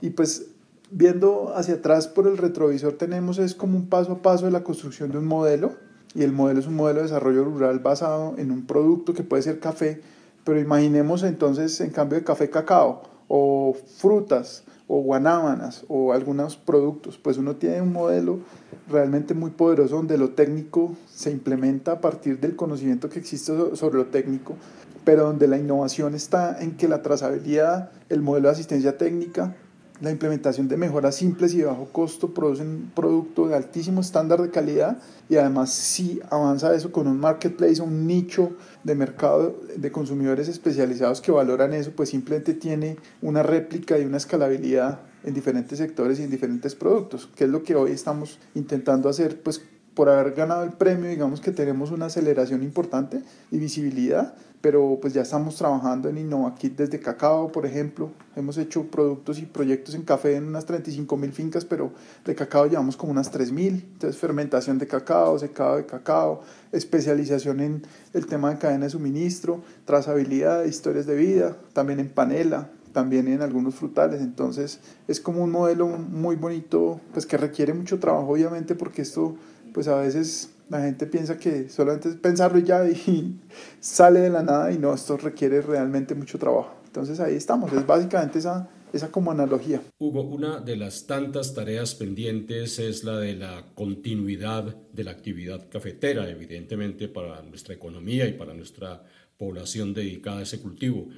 [0.00, 0.46] Y pues
[0.90, 4.64] viendo hacia atrás por el retrovisor tenemos es como un paso a paso de la
[4.64, 5.72] construcción de un modelo
[6.14, 9.42] y el modelo es un modelo de desarrollo rural basado en un producto que puede
[9.42, 10.00] ser café,
[10.44, 17.16] pero imaginemos entonces en cambio de café cacao o frutas o guanábanas o algunos productos,
[17.16, 18.40] pues uno tiene un modelo
[18.88, 23.98] realmente muy poderoso donde lo técnico se implementa a partir del conocimiento que existe sobre
[23.98, 24.56] lo técnico,
[25.04, 29.54] pero donde la innovación está en que la trazabilidad, el modelo de asistencia técnica,
[30.00, 34.40] la implementación de mejoras simples y de bajo costo producen un producto de altísimo estándar
[34.40, 39.92] de calidad y además si avanza eso con un marketplace, un nicho de mercado de
[39.92, 45.78] consumidores especializados que valoran eso, pues simplemente tiene una réplica y una escalabilidad en diferentes
[45.78, 49.60] sectores y en diferentes productos, que es lo que hoy estamos intentando hacer, pues
[49.94, 55.14] por haber ganado el premio, digamos que tenemos una aceleración importante y visibilidad, pero pues
[55.14, 58.10] ya estamos trabajando en InnovaKit desde cacao, por ejemplo.
[58.36, 61.92] Hemos hecho productos y proyectos en café en unas 35 mil fincas, pero
[62.24, 63.86] de cacao llevamos como unas 3 mil.
[63.92, 66.42] Entonces, fermentación de cacao, secado de cacao,
[66.72, 72.70] especialización en el tema de cadena de suministro, trazabilidad, historias de vida, también en panela,
[72.92, 74.20] también en algunos frutales.
[74.20, 79.36] Entonces, es como un modelo muy bonito, pues que requiere mucho trabajo, obviamente, porque esto,
[79.72, 83.40] pues a veces la gente piensa que solamente es pensarlo y ya y
[83.80, 86.74] sale de la nada y no, esto requiere realmente mucho trabajo.
[86.86, 89.82] Entonces ahí estamos, es básicamente esa, esa como analogía.
[89.98, 95.68] Hugo, una de las tantas tareas pendientes es la de la continuidad de la actividad
[95.68, 99.04] cafetera, evidentemente para nuestra economía y para nuestra
[99.36, 101.08] población dedicada a ese cultivo.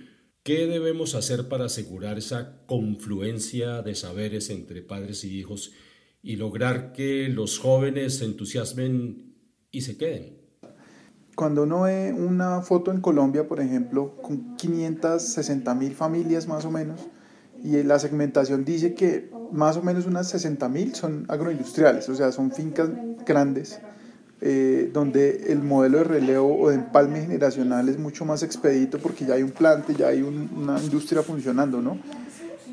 [0.43, 5.73] ¿Qué debemos hacer para asegurar esa confluencia de saberes entre padres y hijos
[6.23, 9.35] y lograr que los jóvenes se entusiasmen
[9.71, 10.39] y se queden.
[11.35, 16.71] Cuando uno ve una foto en Colombia, por ejemplo, con 560 mil familias más o
[16.71, 17.01] menos,
[17.65, 22.33] y la segmentación dice que más o menos unas 60 mil son agroindustriales, o sea,
[22.33, 22.91] son fincas
[23.25, 23.81] grandes,
[24.41, 29.25] eh, donde el modelo de relevo o de empalme generacional es mucho más expedito porque
[29.25, 31.99] ya hay un plante, ya hay una industria funcionando, ¿no?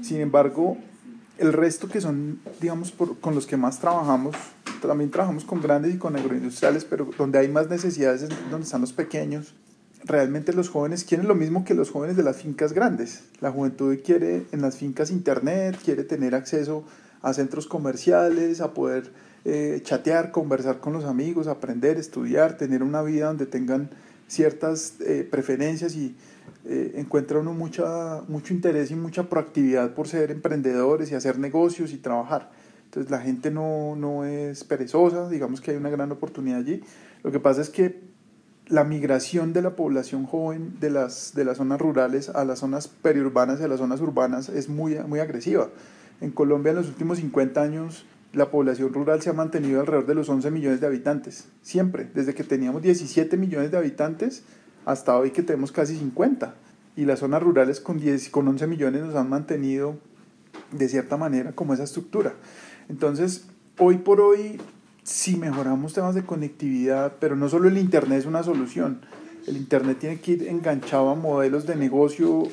[0.01, 0.77] Sin embargo,
[1.39, 4.36] el resto que son, digamos, con los que más trabajamos,
[4.82, 8.82] también trabajamos con grandes y con agroindustriales, pero donde hay más necesidades es donde están
[8.82, 9.56] los pequeños.
[10.06, 13.23] Realmente los jóvenes quieren lo mismo que los jóvenes de las fincas grandes.
[13.41, 16.84] La juventud quiere en las fincas internet, quiere tener acceso
[17.21, 19.12] a centros comerciales, a poder
[19.45, 23.89] eh, chatear, conversar con los amigos, aprender, estudiar, tener una vida donde tengan
[24.28, 26.15] ciertas eh, preferencias y
[26.65, 31.93] eh, encuentra uno mucha, mucho interés y mucha proactividad por ser emprendedores y hacer negocios
[31.93, 32.52] y trabajar.
[32.86, 36.82] Entonces la gente no, no es perezosa, digamos que hay una gran oportunidad allí.
[37.24, 38.02] Lo que pasa es que
[38.67, 42.88] la migración de la población joven de las, de las zonas rurales a las zonas
[42.88, 45.69] periurbanas y a las zonas urbanas es muy, muy agresiva.
[46.22, 50.15] En Colombia en los últimos 50 años la población rural se ha mantenido alrededor de
[50.15, 54.43] los 11 millones de habitantes, siempre, desde que teníamos 17 millones de habitantes
[54.89, 56.56] hasta hoy que tenemos casi 50.
[56.95, 59.95] Y las zonas rurales con, 10, con 11 millones nos han mantenido
[60.71, 62.34] de cierta manera como esa estructura.
[62.89, 63.45] Entonces,
[63.78, 64.60] hoy por hoy,
[65.04, 69.02] si mejoramos temas de conectividad, pero no solo el Internet es una solución,
[69.45, 72.43] el Internet tiene que ir enganchado a modelos de negocio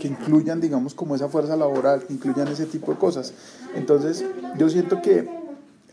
[0.00, 3.32] que incluyan, digamos, como esa fuerza laboral, que incluyan ese tipo de cosas.
[3.76, 4.24] Entonces,
[4.58, 5.28] yo siento que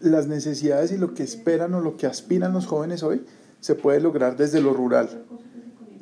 [0.02, 3.24] las necesidades y lo que esperan o lo que aspiran los jóvenes hoy
[3.60, 5.24] se puede lograr desde lo rural.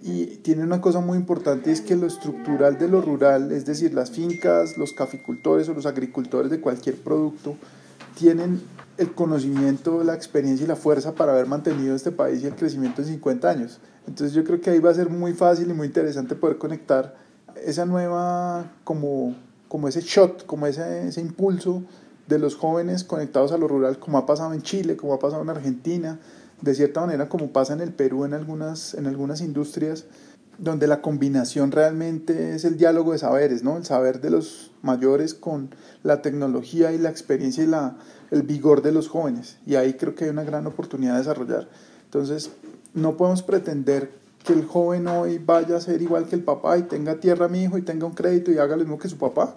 [0.08, 3.96] Y tiene una cosa muy importante, es que lo estructural de lo rural, es decir,
[3.96, 7.56] las fincas, los caficultores o los agricultores de cualquier producto,
[8.13, 8.62] tienen
[9.00, 13.02] el conocimiento, la experiencia y la fuerza para haber mantenido este país y el crecimiento
[13.02, 13.80] en 50 años.
[14.08, 17.15] Entonces yo creo que ahí va a ser muy fácil y muy interesante poder conectar
[17.65, 19.36] esa nueva, como,
[19.68, 21.82] como ese shot, como ese, ese impulso
[22.28, 25.41] de los jóvenes conectados a lo rural, como ha pasado en Chile, como ha pasado
[25.41, 26.20] en Argentina,
[26.62, 30.06] de cierta manera como pasa en el Perú en algunas, en algunas industrias,
[30.58, 33.78] donde la combinación realmente es el diálogo de saberes, ¿no?
[33.78, 35.70] El saber de los mayores con
[36.04, 37.98] la tecnología y la experiencia y la,
[38.32, 39.58] el vigor de los jóvenes.
[39.65, 41.68] Y ahí creo que hay una gran oportunidad de desarrollar.
[42.06, 42.52] Entonces,
[42.94, 44.12] no podemos pretender
[44.46, 47.63] que el joven hoy vaya a ser igual que el papá y tenga tierra mi
[47.63, 49.56] hijo y tenga un crédito y haga lo mismo que su papá.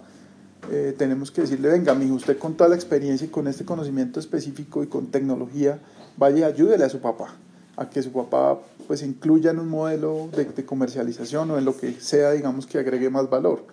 [0.72, 3.64] Eh, tenemos que decirle, venga, mi hijo, usted con toda la experiencia y con este
[3.64, 5.78] conocimiento específico y con tecnología,
[6.18, 7.34] vaya y ayúdele a su papá,
[7.76, 11.92] a que su papá pues incluya en un modelo de, comercialización o en lo que
[12.00, 13.64] sea, digamos, que agregue más valor.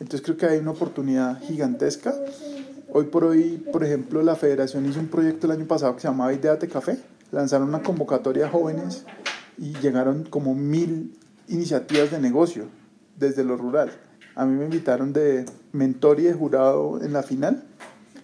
[0.00, 2.14] Entonces creo que hay una oportunidad gigantesca.
[2.92, 6.08] Hoy por hoy, por ejemplo, la federación hizo un proyecto el año pasado que se
[6.08, 6.98] llamaba Ideate Café.
[7.30, 9.04] Lanzaron una convocatoria a jóvenes
[9.58, 11.16] y llegaron como mil
[11.48, 12.66] iniciativas de negocio
[13.18, 13.92] desde lo rural.
[14.34, 17.62] A mí me invitaron de mentor y de jurado en la final.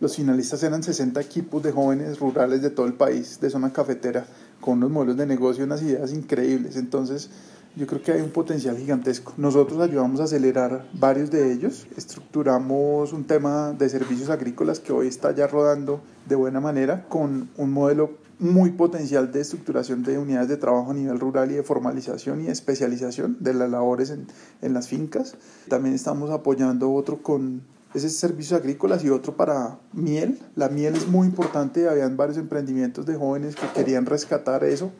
[0.00, 4.26] Los finalistas eran 60 equipos de jóvenes rurales de todo el país, de zona cafetera,
[4.60, 6.76] con unos modelos de negocio, unas ideas increíbles.
[6.76, 7.30] Entonces,
[7.74, 9.34] yo creo que hay un potencial gigantesco.
[9.36, 11.86] Nosotros ayudamos a acelerar varios de ellos.
[11.96, 17.48] Estructuramos un tema de servicios agrícolas que hoy está ya rodando de buena manera con
[17.56, 21.64] un modelo muy potencial de estructuración de unidades de trabajo a nivel rural y de
[21.64, 24.26] formalización y especialización de las labores en,
[24.62, 25.34] en las fincas.
[25.68, 27.62] También estamos apoyando otro con
[27.94, 30.38] ese servicios agrícolas y otro para miel.
[30.56, 34.92] La miel es muy importante, habían varios emprendimientos de jóvenes que querían rescatar eso.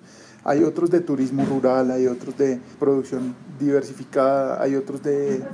[0.44, 5.44] Hay otros de turismo rural, hay otros de producción diversificada, hay otros de...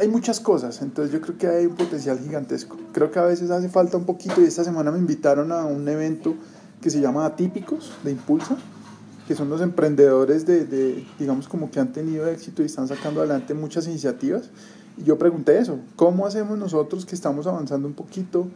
[0.00, 2.78] Hay, muchas cosas, entonces yo creo que hay un potencial gigantesco.
[2.92, 5.88] Creo que a veces hace falta un poquito y esta semana me invitaron a un
[5.88, 6.36] evento
[6.80, 8.56] que se llama Atípicos de Impulsa,
[9.26, 13.20] que son los emprendedores de, de, digamos, como que han tenido éxito y están sacando
[13.20, 14.50] adelante muchas iniciativas.
[14.96, 18.48] Y yo pregunté eso, ¿cómo hacemos nosotros que estamos avanzando un poquito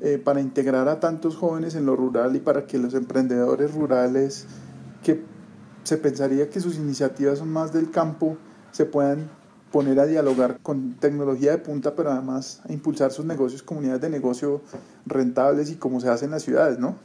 [0.00, 4.46] eh, para integrar a tantos jóvenes en lo rural y para que los emprendedores rurales
[5.02, 5.22] que
[5.84, 8.36] se pensaría que sus iniciativas son más del campo
[8.72, 9.28] se puedan
[9.72, 14.10] poner a dialogar con tecnología de punta, pero además a impulsar sus negocios, comunidades de
[14.10, 14.62] negocio
[15.06, 16.96] rentables y como se hace en las ciudades, ¿no?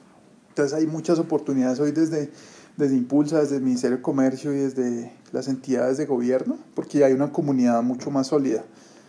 [0.50, 2.32] Entonces hay muchas oportunidades hoy desde,
[2.78, 7.14] desde Impulsa, desde el Ministerio de Comercio y desde las entidades de gobierno, porque hay
[7.14, 8.64] una comunidad mucho más sólida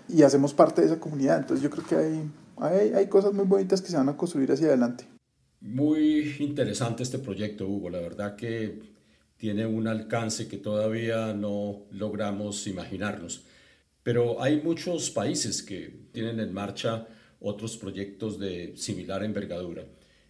[0.09, 1.39] y hacemos parte de esa comunidad.
[1.39, 4.51] Entonces yo creo que hay, hay, hay cosas muy bonitas que se van a construir
[4.53, 5.05] hacia adelante.
[5.61, 7.91] Muy interesante este proyecto, Hugo.
[7.91, 8.81] La verdad que
[9.37, 13.45] tiene un alcance que todavía no logramos imaginarnos.
[14.03, 17.07] Pero hay muchos países que tienen en marcha
[17.41, 19.85] otros proyectos de similar envergadura.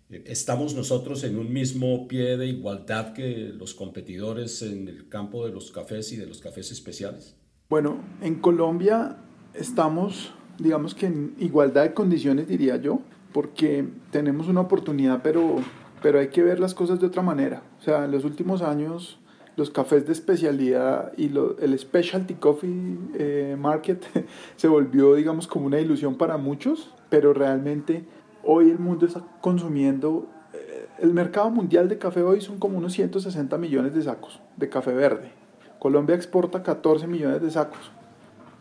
[0.08, 5.52] ¿Estamos nosotros en un mismo pie de igualdad que los competidores en el campo de
[5.52, 7.34] los cafés y de los cafés especiales?
[7.68, 9.16] Bueno, en Colombia
[9.52, 13.00] estamos, digamos que en igualdad de condiciones, diría yo,
[13.32, 15.56] porque tenemos una oportunidad, pero,
[16.02, 17.64] pero hay que ver las cosas de otra manera.
[17.80, 19.18] O sea, en los últimos años
[19.56, 24.04] los cafés de especialidad y lo, el specialty coffee eh, market
[24.56, 28.04] se volvió, digamos, como una ilusión para muchos, pero realmente
[28.46, 32.92] hoy el mundo está consumiendo, eh, el mercado mundial de café hoy son como unos
[32.92, 35.32] 160 millones de sacos de café verde.
[35.78, 37.90] Colombia exporta 14 millones de sacos.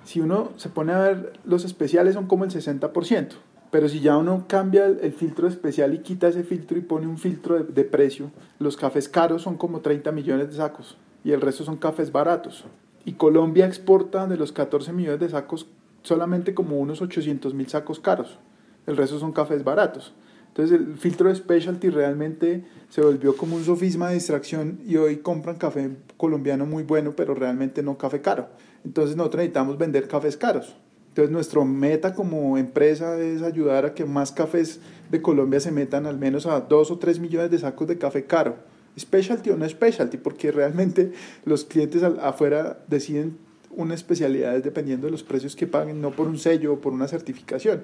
[0.04, 3.30] Si uno se pone a ver, los especiales son como el 60%,
[3.71, 7.17] pero si ya uno cambia el, filtro especial y quita ese filtro y pone un
[7.17, 11.41] filtro de, de precio, los cafés caros son como 30 millones de sacos y el
[11.41, 12.65] resto son cafés baratos.
[13.06, 15.67] Y Colombia exporta de los 14 millones de sacos
[16.02, 18.39] solamente como unos 800 mil sacos caros
[18.88, 20.13] el resto son cafés baratos.
[20.56, 25.17] Entonces el filtro de specialty realmente se volvió como un sofisma de distracción y hoy
[25.17, 28.48] compran café colombiano muy bueno, pero realmente no café caro.
[28.86, 30.78] Entonces nosotros necesitamos vender cafés caros.
[31.10, 34.80] Entonces nuestra meta como empresa es ayudar a que más cafés
[35.12, 38.26] de Colombia se metan al menos a 2 o 3 millones de sacos de café
[38.26, 38.56] caro.
[38.98, 41.12] Specialty o no specialty, porque realmente
[41.43, 43.38] los clientes afuera deciden
[43.71, 47.08] una especialidad dependiendo de los precios que paguen, no por un sello o por una
[47.08, 47.84] certificación.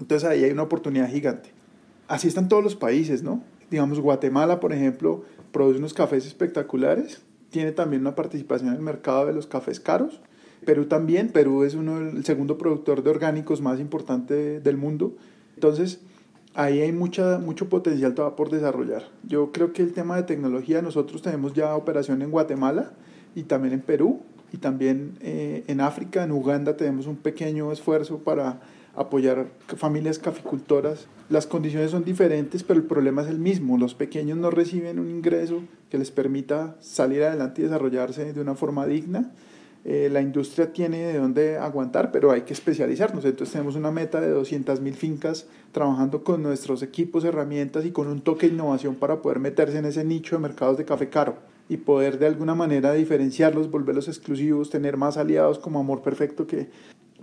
[0.00, 1.50] Entonces ahí hay una oportunidad gigante.
[2.08, 3.42] Así están todos los países, ¿no?
[3.70, 9.26] Digamos, Guatemala, por ejemplo, produce unos cafés espectaculares, tiene también una participación en el mercado
[9.26, 10.20] de los cafés caros.
[10.64, 15.14] Perú también, Perú es uno, el segundo productor de orgánicos más importante del mundo.
[15.54, 16.00] Entonces,
[16.54, 19.04] ahí hay mucha, mucho potencial todavía por desarrollar.
[19.22, 22.92] Yo creo que el tema de tecnología, nosotros tenemos ya operación en Guatemala
[23.34, 24.20] y también en Perú
[24.52, 28.60] y también eh, en África, en Uganda tenemos un pequeño esfuerzo para
[28.96, 31.06] apoyar familias caficultoras.
[31.28, 33.78] Las condiciones son diferentes, pero el problema es el mismo.
[33.78, 38.54] Los pequeños no reciben un ingreso que les permita salir adelante y desarrollarse de una
[38.54, 39.32] forma digna.
[39.84, 43.24] Eh, la industria tiene de dónde aguantar, pero hay que especializarnos.
[43.24, 48.22] Entonces tenemos una meta de 200.000 fincas trabajando con nuestros equipos, herramientas y con un
[48.22, 51.36] toque de innovación para poder meterse en ese nicho de mercados de café caro
[51.68, 56.68] y poder de alguna manera diferenciarlos, volverlos exclusivos, tener más aliados como Amor Perfecto que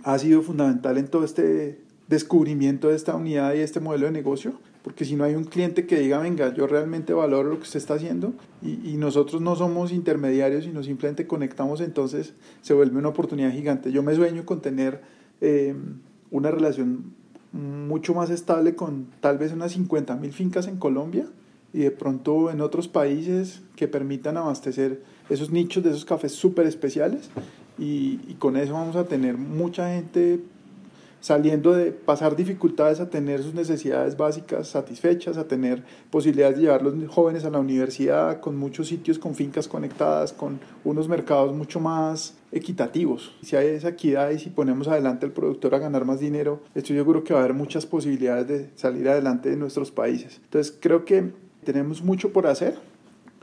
[0.04, 4.52] ha sido fundamental en todo este descubrimiento de esta unidad y este modelo de negocio,
[4.82, 7.78] porque si no hay un cliente que diga, venga, yo realmente valoro lo que usted
[7.78, 13.52] está haciendo y, nosotros no somos intermediarios, sino simplemente conectamos, entonces se vuelve una oportunidad
[13.52, 13.92] gigante.
[13.92, 15.00] Yo me sueño con tener
[15.40, 15.74] eh,
[16.30, 17.14] una relación
[17.52, 21.26] mucho más estable con tal vez unas 50 mil fincas en Colombia
[21.72, 26.66] y de pronto en otros países que permitan abastecer esos nichos de esos cafés súper
[26.66, 27.30] especiales
[27.78, 30.40] y, y, con eso vamos a tener mucha gente
[31.22, 36.82] saliendo de pasar dificultades a tener sus necesidades básicas satisfechas, a tener posibilidades de llevar
[36.82, 41.78] los jóvenes a la universidad, con muchos sitios con fincas conectadas, con unos mercados mucho
[41.78, 43.36] más equitativos.
[43.40, 46.96] Si hay esa equidad y si ponemos adelante al productor a ganar más dinero, estoy
[46.96, 50.40] seguro que va a haber muchas posibilidades de salir adelante de nuestros países.
[50.42, 51.30] Entonces creo que
[51.64, 52.78] tenemos mucho por hacer.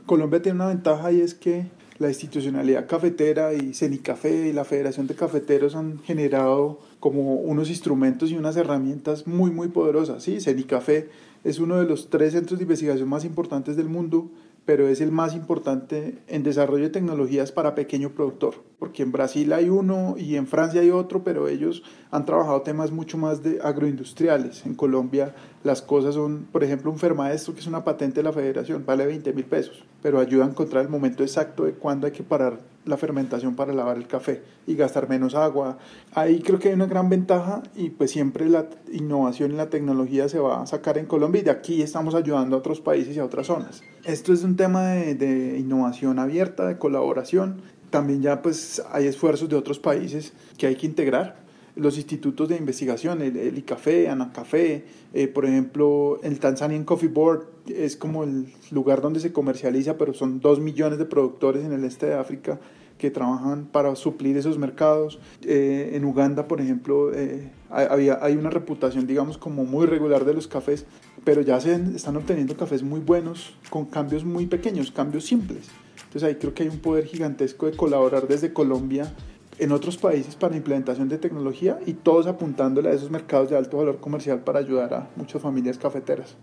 [0.04, 1.64] Colombia tiene una ventaja y es que
[2.00, 8.30] la institucionalidad cafetera y Cenicafé y la Federación de Cafeteros han generado como unos instrumentos
[8.30, 10.22] y unas herramientas muy muy poderosas.
[10.22, 11.10] Sí, Cenicafé
[11.44, 14.30] es uno de los tres centros de investigación más importantes del mundo
[14.64, 19.52] pero es el más importante en desarrollo de tecnologías para pequeño productor, porque en Brasil
[19.52, 23.58] hay uno y en Francia hay otro, pero ellos han trabajado temas mucho más de
[23.62, 24.64] agroindustriales.
[24.66, 28.32] En Colombia las cosas son, por ejemplo, un Fermaestro, que es una patente de la
[28.32, 32.12] federación, vale 20 mil pesos, pero ayuda a encontrar el momento exacto de cuándo hay
[32.12, 35.76] que parar la fermentación para lavar el café y gastar menos agua.
[36.14, 40.30] Ahí creo que hay una gran ventaja y pues siempre la innovación y la tecnología
[40.30, 43.18] se va a sacar en Colombia y de aquí estamos ayudando a otros países y
[43.18, 43.82] a otras zonas.
[44.04, 47.60] Esto es un tema de, de innovación abierta, de colaboración.
[47.90, 52.56] También ya pues hay esfuerzos de otros países que hay que integrar los institutos de
[52.56, 58.52] investigación, el, el ICAFE, ANACAFE, eh, por ejemplo, el Tanzanian Coffee Board es como el
[58.70, 62.60] lugar donde se comercializa, pero son dos millones de productores en el este de África
[62.98, 65.18] que trabajan para suplir esos mercados.
[65.42, 70.34] Eh, en Uganda, por ejemplo, eh, había, hay una reputación, digamos, como muy regular de
[70.34, 70.84] los cafés,
[71.24, 75.68] pero ya se están obteniendo cafés muy buenos con cambios muy pequeños, cambios simples.
[75.96, 79.14] Entonces ahí creo que hay un poder gigantesco de colaborar desde Colombia
[79.60, 83.76] en otros países para implementación de tecnología y todos apuntándole a esos mercados de alto
[83.76, 86.36] valor comercial para ayudar a muchas familias cafeteras.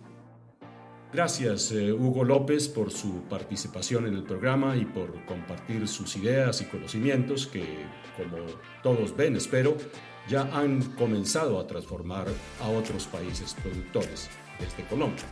[1.12, 6.62] Gracias eh, Hugo López por su participación en el programa y por compartir sus ideas
[6.62, 7.64] y conocimientos que,
[8.18, 8.38] como
[8.84, 9.76] todos ven, espero,
[10.30, 12.28] ya han comenzado a transformar
[12.62, 15.24] a otros países productores desde Colombia.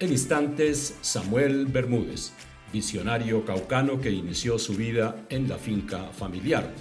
[0.00, 2.32] En instantes, Samuel Bermúdez,
[2.72, 6.72] visionario caucano que inició su vida en la finca familiar,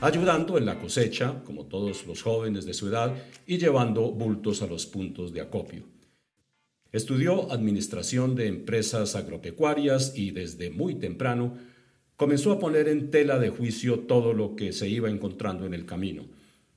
[0.00, 3.16] ayudando en la cosecha, como todos los jóvenes de su edad,
[3.48, 5.86] y llevando bultos a los puntos de acopio.
[6.92, 11.58] Estudió administración de empresas agropecuarias y desde muy temprano
[12.14, 15.84] comenzó a poner en tela de juicio todo lo que se iba encontrando en el
[15.84, 16.28] camino,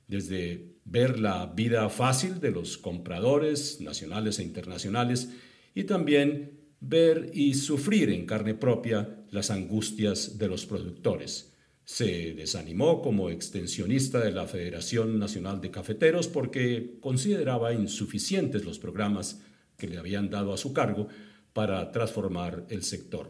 [0.08, 5.28] desde ver la vida fácil de los compradores nacionales e internacionales,
[5.74, 11.54] y también ver y sufrir en carne propia las angustias de los productores.
[11.84, 19.40] Se desanimó como extensionista de la Federación Nacional de Cafeteros porque consideraba insuficientes los programas
[19.76, 21.08] que le habían dado a su cargo
[21.52, 23.28] para transformar el sector.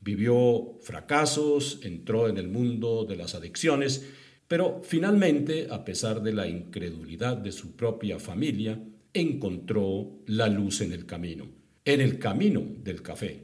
[0.00, 4.04] Vivió fracasos, entró en el mundo de las adicciones,
[4.48, 8.82] pero finalmente, a pesar de la incredulidad de su propia familia,
[9.14, 13.42] encontró la luz en el camino en el camino del café.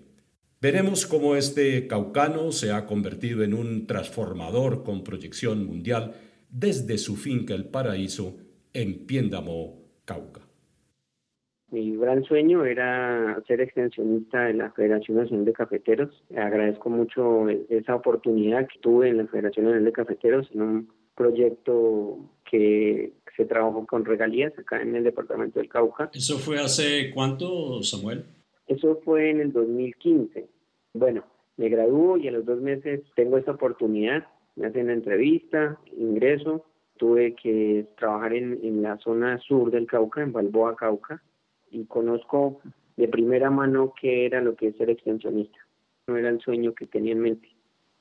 [0.61, 6.15] Veremos cómo este caucano se ha convertido en un transformador con proyección mundial
[6.51, 8.37] desde su finca El Paraíso
[8.73, 10.41] en Piéndamo, Cauca.
[11.71, 16.25] Mi gran sueño era ser extensionista de la Federación Nacional de Cafeteros.
[16.35, 22.19] Agradezco mucho esa oportunidad que tuve en la Federación Nacional de Cafeteros en un proyecto
[22.51, 26.11] que se trabajó con regalías acá en el departamento del Cauca.
[26.13, 28.25] ¿Eso fue hace cuánto, Samuel?
[28.67, 30.49] Eso fue en el 2015.
[30.95, 31.25] Bueno,
[31.57, 34.27] me graduó y a los dos meses tengo esa oportunidad,
[34.57, 36.67] me hacen la entrevista, ingreso,
[36.97, 41.23] tuve que trabajar en, en la zona sur del Cauca, en Balboa, Cauca,
[41.71, 42.61] y conozco
[42.97, 45.59] de primera mano qué era lo que es ser extensionista.
[46.09, 47.49] no era el sueño que tenía en mente.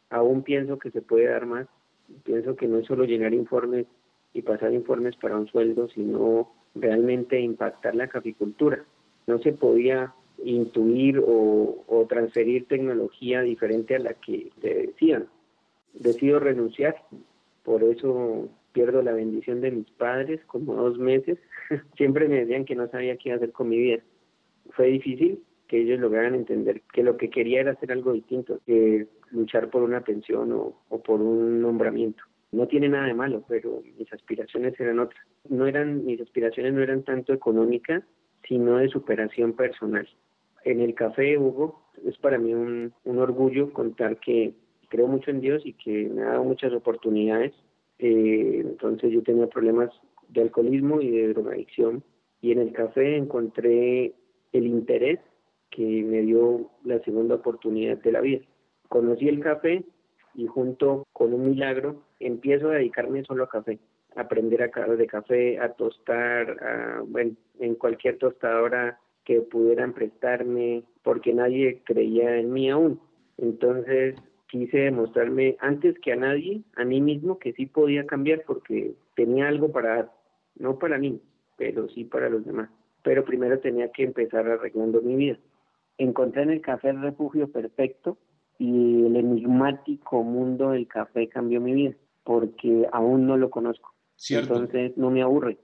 [0.09, 1.67] Aún pienso que se puede dar más.
[2.23, 3.85] Pienso que no es solo llenar informes
[4.38, 8.85] y pasar informes para un sueldo, sino realmente impactar la caficultura.
[9.25, 10.13] No se podía
[10.43, 15.27] intuir o, transferir tecnología diferente a la que te decían.
[15.93, 16.95] Decido renunciar,
[17.63, 21.39] por eso pierdo la bendición de mis padres como dos meses.
[21.97, 24.03] Siempre me decían que no sabía qué hacer con mi vida.
[24.69, 29.07] Fue difícil que ellos lograran entender que lo que quería era hacer algo distinto, que
[29.31, 32.23] luchar por una pensión o por un nombramiento.
[32.57, 35.23] No tiene nada de malo, pero mis aspiraciones eran otras.
[35.47, 38.03] No eran, mis aspiraciones no eran tanto económicas,
[38.47, 40.09] sino de superación personal.
[40.65, 44.55] En el café, Hugo, es para mí un, orgullo contar que
[44.89, 47.53] creo mucho en Dios y que me ha dado muchas oportunidades.
[47.99, 49.91] Eh, entonces yo tenía problemas
[50.29, 52.03] de alcoholismo y de drogadicción
[52.41, 54.15] y en el café encontré
[54.51, 55.19] el interés
[55.69, 58.41] que me dio la segunda oportunidad de la vida.
[58.89, 59.83] Conocí el café
[60.33, 63.80] y junto con un milagro empiezo a dedicarme solo a café,
[64.15, 70.84] a aprender a de café, a tostar, a, bueno, en cualquier tostadora que pudieran prestarme,
[71.03, 72.99] porque nadie creía en mí aún.
[73.38, 74.15] Entonces
[74.47, 79.47] quise demostrarme antes que a nadie, a mí mismo, que sí podía cambiar porque tenía
[79.47, 80.11] algo para dar,
[80.55, 81.22] no para mí,
[81.57, 82.70] pero sí para los demás.
[83.03, 85.38] Pero primero tenía que empezar arreglando mi vida.
[85.97, 88.18] Encontré en el café el refugio perfecto
[88.57, 91.95] y el enigmático mundo del café cambió mi vida
[92.28, 93.95] porque aún no lo conozco.
[94.30, 95.57] Entonces no me aburre.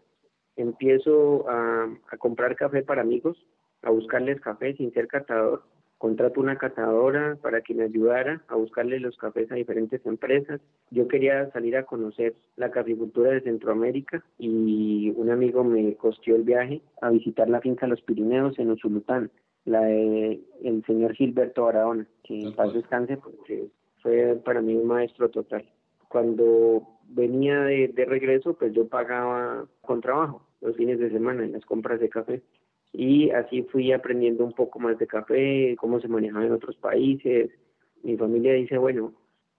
[0.56, 3.38] Empiezo a, a comprar café para amigos,
[3.82, 5.64] a buscarles café sin ser catador
[6.04, 10.60] contrato una catadora para que me ayudara a buscarle los cafés a diferentes empresas.
[10.92, 16.44] Yo quería salir a conocer la caficultura de Centroamérica y un amigo me costeó el
[16.44, 19.32] viaje a visitar la finca Los Pirineos en Usulután,
[19.64, 23.70] la de el señor Gilberto Barahona, que en paz descanse porque
[24.02, 25.64] fue para mí un maestro total.
[26.14, 31.54] Cuando venía de, de regreso, pues yo pagaba con trabajo los fines de semana en
[31.54, 32.44] las compras de café
[32.94, 37.50] y así fui aprendiendo un poco más de café, cómo se manejaba en otros países.
[38.04, 39.12] Mi familia dice, bueno,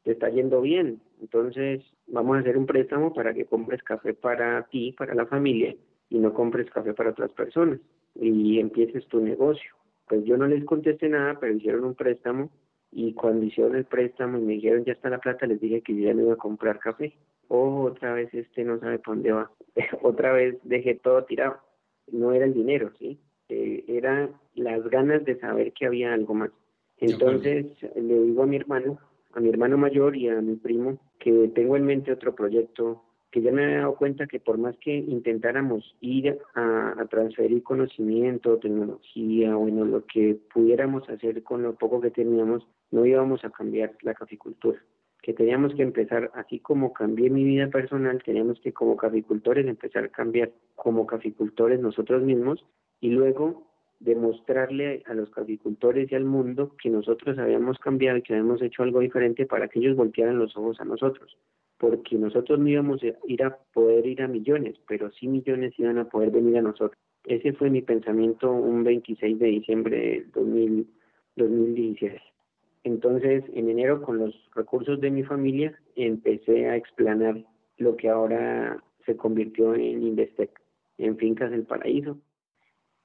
[0.05, 4.63] te está yendo bien, entonces vamos a hacer un préstamo para que compres café para
[4.69, 5.75] ti, para la familia,
[6.09, 7.81] y no compres café para otras personas
[8.15, 9.73] y empieces tu negocio.
[10.07, 12.49] Pues yo no les contesté nada, pero hicieron un préstamo
[12.95, 15.95] y cuando hicieron el préstamo y me dijeron ya está la plata, les dije que
[15.95, 17.13] yo ya no iba a comprar café.
[17.49, 19.51] Oh, otra vez este no sabe para dónde va.
[20.03, 21.59] otra vez dejé todo tirado
[22.13, 23.19] no era el dinero, ¿sí?
[23.49, 26.51] Eh, eran las ganas de saber que había algo más.
[26.99, 27.67] Entonces
[27.97, 28.99] le digo a mi hermano,
[29.33, 33.43] a mi hermano mayor y a mi primo, que tengo en mente otro proyecto, que
[33.43, 38.59] ya me he dado cuenta que por más que intentáramos ir a, a transferir conocimiento,
[38.59, 43.93] tecnología, bueno, lo que pudiéramos hacer con lo poco que teníamos, no íbamos a cambiar
[44.03, 44.79] la caficultura
[45.25, 50.05] que teníamos que empezar, así como cambié mi vida personal, teníamos que como caficultores empezar
[50.05, 52.63] a cambiar como caficultores nosotros mismos
[53.01, 53.67] y luego
[54.01, 58.83] demostrarle a los caficultores y al mundo que nosotros habíamos cambiado y que habíamos hecho
[58.83, 61.39] algo diferente para que ellos voltearan los ojos a nosotros.
[61.79, 65.97] Porque nosotros no íbamos a ir a poder ir a millones, pero sí millones iban
[65.97, 67.01] a poder venir a nosotros.
[67.25, 72.34] Ese fue mi pensamiento un 26 de diciembre del 2017.
[72.85, 77.43] Entonces, en enero, con los recursos de mi familia, empecé a explanar
[77.79, 80.51] lo que ahora se convirtió en Investec,
[80.99, 82.19] en Fincas del Paraíso.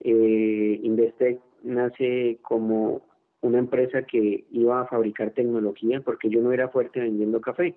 [0.01, 3.01] Eh, Investec nace como
[3.41, 7.73] una empresa que iba a fabricar tecnología porque yo no era fuerte vendiendo café.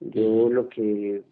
[0.00, 1.22] Yo lo que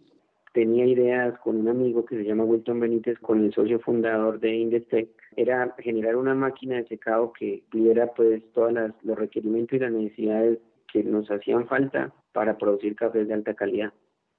[0.59, 4.56] tenía ideas con un amigo que se llama Wilton Benítez, con el socio fundador de
[4.56, 9.92] Indestec, era generar una máquina de secado que tuviera pues todos los requerimientos y las
[9.92, 10.59] necesidades
[10.92, 13.92] que nos hacían falta para producir cafés de alta calidad.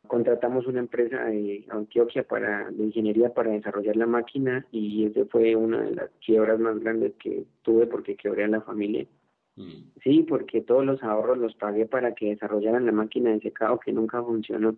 [0.07, 5.55] Contratamos una empresa de Antioquia para, de ingeniería para desarrollar la máquina y esa fue
[5.55, 9.07] una de las quiebras más grandes que tuve porque quebré a la familia.
[9.55, 9.91] Mm.
[10.03, 13.93] Sí, porque todos los ahorros los pagué para que desarrollaran la máquina de secado que
[13.93, 14.76] nunca funcionó.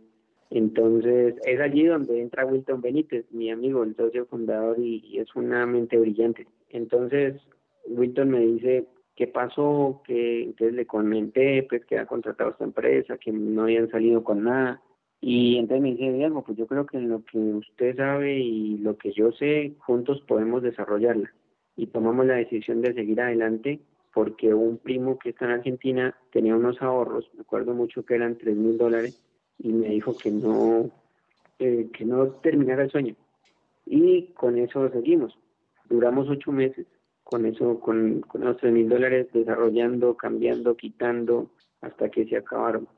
[0.51, 5.65] Entonces es allí donde entra Wilton Benítez, mi amigo, el socio fundador y, es una
[5.65, 6.45] mente brillante.
[6.69, 7.41] Entonces
[7.87, 8.85] Wilton me dice,
[9.15, 10.01] ¿qué pasó?
[10.05, 14.43] Que entonces le comenté pues que había contratado esta empresa, que no habían salido con
[14.43, 14.81] nada.
[15.21, 18.97] Y entonces me dice, Diego, pues yo creo que lo que usted sabe y lo
[18.97, 21.33] que yo sé, juntos podemos desarrollarla.
[21.77, 23.79] Y tomamos la decisión de seguir adelante
[24.13, 28.37] porque un primo que está en Argentina tenía unos ahorros, me acuerdo mucho que eran
[28.37, 29.23] tres mil dólares,
[29.63, 30.89] y me dijo que no,
[31.59, 33.15] eh, que no terminara el sueño.
[33.85, 35.37] Y con eso seguimos.
[35.89, 36.87] Duramos ocho meses
[37.31, 41.49] con eso, con, con los 3 mil dólares desarrollando, cambiando, quitando,
[41.79, 42.89] hasta que se acabaron.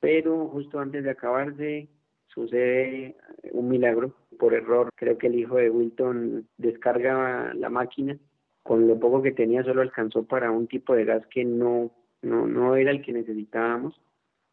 [0.00, 1.88] Pero justo antes de acabarse
[2.26, 3.16] sucede
[3.52, 4.14] un milagro.
[4.38, 8.18] Por error, creo que el hijo de Wilton descarga la máquina.
[8.62, 11.90] Con lo poco que tenía solo alcanzó para un tipo de gas que no,
[12.20, 13.98] no, no era el que necesitábamos,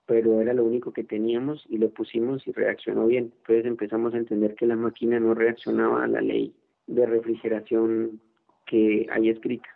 [0.05, 3.33] pero era lo único que teníamos y lo pusimos y reaccionó bien.
[3.37, 6.53] Entonces empezamos a entender que la máquina no reaccionaba a la ley
[6.87, 8.21] de refrigeración
[8.65, 9.67] que hay escrita.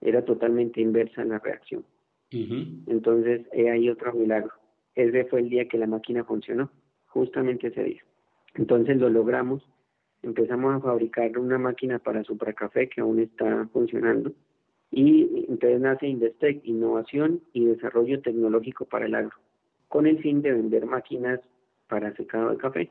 [0.00, 1.84] Era totalmente inversa la reacción.
[2.30, 4.52] Entonces, hay otro milagro.
[4.94, 6.70] Ese fue el día que la máquina funcionó,
[7.06, 8.02] justamente ese día.
[8.54, 9.62] Entonces lo logramos.
[10.22, 14.32] Empezamos a fabricar una máquina para Supracafé que aún está funcionando.
[14.90, 19.36] Y entonces nace Indestec, innovación y desarrollo tecnológico para el agro,
[19.88, 21.40] con el fin de vender máquinas
[21.88, 22.90] para secado de café.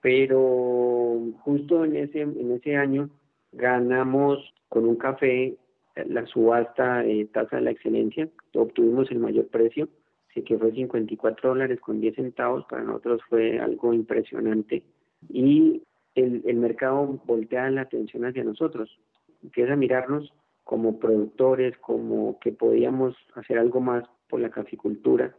[0.00, 3.10] Pero justo en ese, en ese año
[3.52, 4.38] ganamos
[4.68, 5.56] con un café
[6.04, 9.88] la subasta de tasa de la excelencia, obtuvimos el mayor precio,
[10.30, 14.82] así que fue 54 dólares con 10 centavos, para nosotros fue algo impresionante
[15.30, 15.82] y
[16.14, 18.98] el, el mercado voltea la atención hacia nosotros,
[19.42, 20.32] empieza a mirarnos
[20.64, 25.34] como productores, como que podíamos hacer algo más por la caficultura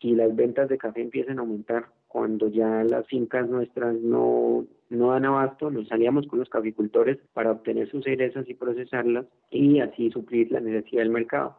[0.00, 5.10] y las ventas de café empiezan a aumentar cuando ya las fincas nuestras no, no
[5.12, 10.10] dan abasto, nos salíamos con los caficultores para obtener sus cerezas y procesarlas y así
[10.10, 11.56] suplir la necesidad del mercado.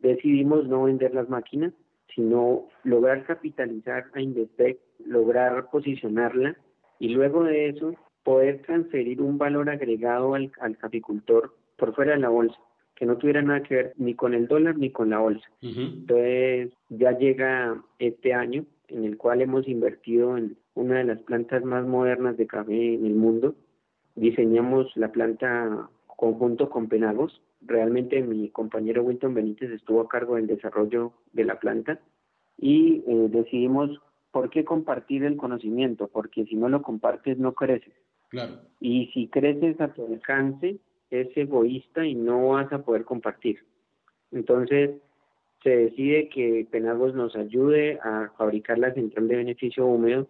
[0.00, 1.72] Decidimos no vender las máquinas,
[2.14, 6.56] sino lograr capitalizar a Indestec, lograr posicionarla
[6.98, 12.20] y luego de eso poder transferir un valor agregado al, al caficultor por fuera de
[12.20, 12.58] la bolsa
[12.94, 15.46] que no tuviera nada que ver ni con el dólar ni con la bolsa.
[15.60, 21.64] Entonces ya llega este año en el cual hemos invertido en una de las plantas
[21.64, 23.54] más modernas de café en el mundo.
[24.14, 27.42] Diseñamos la planta conjunto con Penagos.
[27.62, 32.00] Realmente mi compañero Wilton Benítez estuvo a cargo del desarrollo de la planta
[32.58, 33.90] y eh, decidimos
[34.30, 37.94] por qué compartir el conocimiento, porque si no lo compartes no creces.
[38.28, 38.60] Claro.
[38.80, 40.78] Y si creces a tu alcance,
[41.12, 43.58] es egoísta y no vas a poder compartir.
[44.30, 44.90] Entonces,
[45.62, 50.26] se decide que Penagos nos ayude a fabricar la central de beneficio húmedo,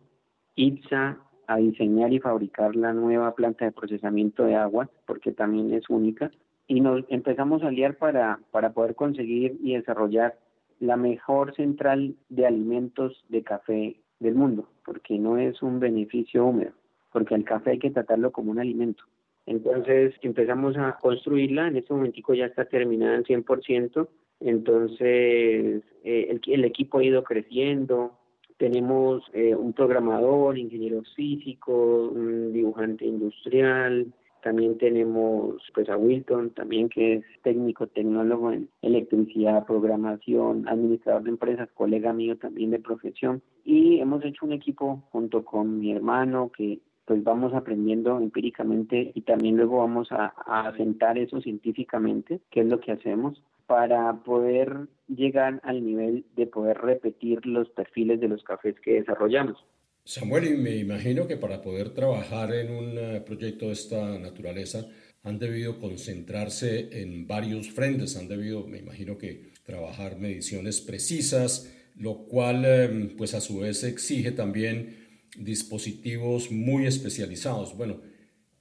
[0.56, 5.88] IPSA a diseñar y fabricar la nueva planta de procesamiento de agua, porque también es
[5.88, 6.30] única,
[6.66, 10.36] y nos empezamos a aliar para, para poder conseguir y desarrollar
[10.80, 16.72] la mejor central de alimentos de café del mundo, porque no es un beneficio húmedo,
[17.12, 19.04] porque el café hay que tratarlo como un alimento.
[19.46, 24.08] Entonces empezamos a construirla, en este momentico ya está terminada al 100%,
[24.40, 28.18] entonces eh, el, equipo ha ido creciendo,
[28.56, 34.12] tenemos eh, un programador, ingeniero físico, un dibujante industrial,
[34.42, 41.30] también tenemos pues a Wilton, también que es técnico tecnólogo en electricidad, programación, administrador de
[41.30, 43.40] empresas, colega mío también de profesión.
[43.64, 49.22] Y hemos hecho un equipo junto con mi hermano que pues vamos aprendiendo empíricamente y
[49.22, 54.88] también luego vamos a, a asentar eso científicamente, que es lo que hacemos para poder
[55.08, 59.64] llegar al nivel de poder repetir los perfiles de los cafés que desarrollamos.
[60.04, 64.84] Samuel, y me imagino que para poder trabajar en un eh, proyecto de esta naturaleza
[65.22, 72.24] han debido concentrarse en varios frentes, han debido, me imagino que trabajar mediciones precisas, lo
[72.26, 75.01] cual em, pues a su vez exige también
[75.38, 77.76] dispositivos muy especializados.
[77.76, 77.96] Bueno,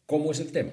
[0.05, 0.71] ¿cómo es el tema?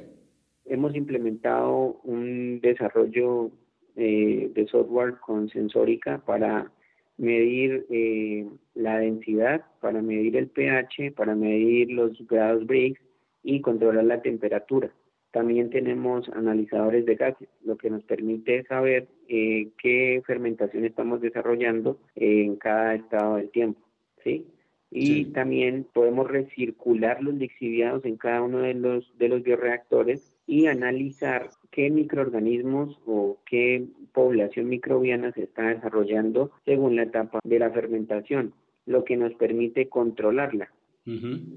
[0.64, 3.50] Hemos implementado un desarrollo
[3.96, 6.70] eh, de software con sensórica para
[7.16, 13.00] medir eh, la densidad, para medir el pH, para medir los grados Briggs
[13.42, 14.92] y controlar la temperatura.
[15.32, 21.98] También tenemos analizadores de gases, lo que nos permite saber eh, qué fermentación estamos desarrollando
[22.14, 23.80] en cada estado del tiempo.
[24.24, 24.46] ¿sí?
[24.90, 30.66] Y también podemos recircular los lixiviados en cada uno de los, de los bioreactores y
[30.66, 37.70] analizar qué microorganismos o qué población microbiana se está desarrollando según la etapa de la
[37.70, 38.54] fermentación,
[38.86, 40.70] lo que nos permite controlarla.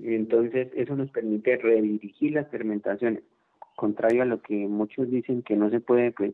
[0.04, 3.24] Entonces, eso nos permite redirigir las fermentaciones,
[3.76, 6.34] contrario a lo que muchos dicen que no se puede, pues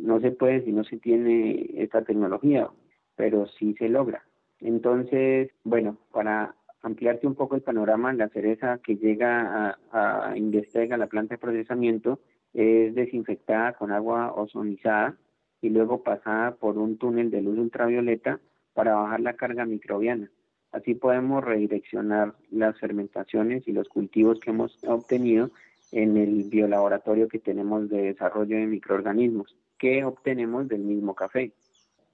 [0.00, 2.68] no se puede si no se tiene esta tecnología,
[3.16, 4.24] pero sí se logra.
[4.64, 11.06] Entonces, bueno, para ampliarte un poco el panorama, la cereza que llega a, a la
[11.06, 12.18] planta de procesamiento,
[12.54, 15.16] es desinfectada con agua ozonizada
[15.60, 18.40] y luego pasada por un túnel de luz ultravioleta
[18.72, 20.30] para bajar la carga microbiana.
[20.72, 25.50] Así podemos redireccionar las fermentaciones y los cultivos que hemos obtenido
[25.92, 31.52] en el biolaboratorio que tenemos de desarrollo de microorganismos que obtenemos del mismo café.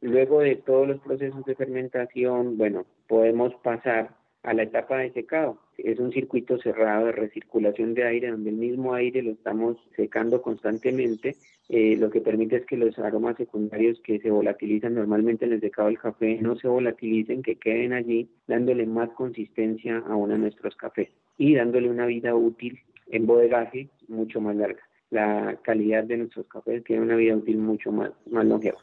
[0.01, 5.59] Luego de todos los procesos de fermentación, bueno, podemos pasar a la etapa de secado.
[5.77, 10.41] Es un circuito cerrado de recirculación de aire donde el mismo aire lo estamos secando
[10.41, 11.37] constantemente,
[11.69, 15.61] eh, lo que permite es que los aromas secundarios que se volatilizan normalmente en el
[15.61, 20.75] secado del café no se volatilicen, que queden allí, dándole más consistencia aún a nuestros
[20.77, 24.83] cafés y dándole una vida útil en bodegaje mucho más larga.
[25.11, 28.79] La calidad de nuestros cafés tiene una vida útil mucho más, más longeva.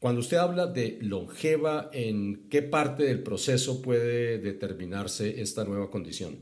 [0.00, 6.36] Cuando usted habla de longeva, ¿en qué parte del proceso puede determinarse esta nueva condición?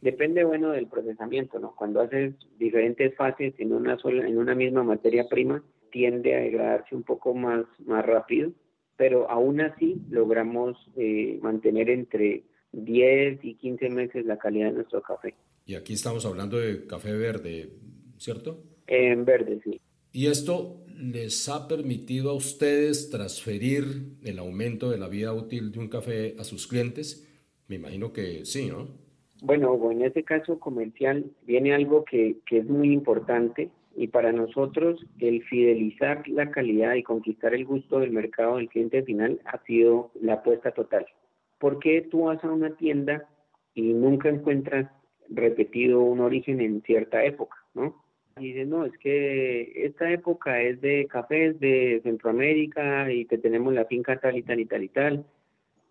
[0.00, 1.74] Depende, bueno, del procesamiento, ¿no?
[1.74, 6.94] Cuando haces diferentes fases en una sola, en una misma materia prima, tiende a degradarse
[6.94, 8.52] un poco más, más rápido,
[8.96, 15.02] pero aún así logramos eh, mantener entre 10 y 15 meses la calidad de nuestro
[15.02, 15.34] café.
[15.66, 17.70] Y aquí estamos hablando de café verde,
[18.18, 18.62] ¿cierto?
[18.86, 19.80] En verde, sí.
[20.12, 23.84] ¿Y esto les ha permitido a ustedes transferir
[24.22, 27.28] el aumento de la vida útil de un café a sus clientes?
[27.68, 28.88] Me imagino que sí, ¿no?
[29.42, 35.04] Bueno, en este caso comercial viene algo que, que es muy importante y para nosotros
[35.18, 40.10] el fidelizar la calidad y conquistar el gusto del mercado del cliente final ha sido
[40.20, 41.06] la apuesta total.
[41.58, 43.28] ¿Por qué tú vas a una tienda
[43.74, 44.90] y nunca encuentras
[45.28, 48.03] repetido un origen en cierta época, ¿no?
[48.38, 53.72] Y dice, no, es que esta época es de cafés de Centroamérica y que tenemos
[53.72, 55.26] la finca tal y tal y tal y tal.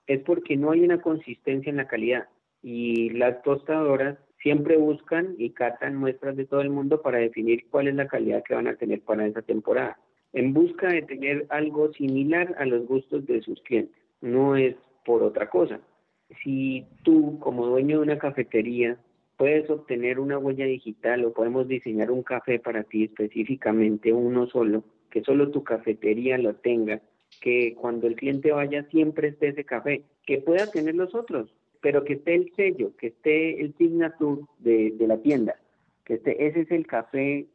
[0.08, 2.28] Es porque no hay una consistencia en la calidad.
[2.62, 7.88] Y las tostadoras siempre buscan y catan muestras de todo el mundo para definir cuál
[7.88, 9.98] es la calidad que van a tener para esa temporada.
[10.34, 13.96] En busca de tener algo similar a los gustos de sus clientes.
[14.20, 14.76] No es
[15.06, 15.80] por otra cosa.
[16.44, 18.98] Si tú, como dueño de una cafetería,
[19.38, 24.84] puedes obtener una huella digital o podemos diseñar un café para ti específicamente, uno solo,
[25.10, 27.02] que solo tu cafetería lo tenga,
[27.42, 32.04] que cuando el cliente vaya siempre esté ese café, que pueda tener los otros, pero
[32.04, 35.56] que esté el sello, que esté el signature de, la tienda,
[36.06, 37.48] que esté, ese es el café,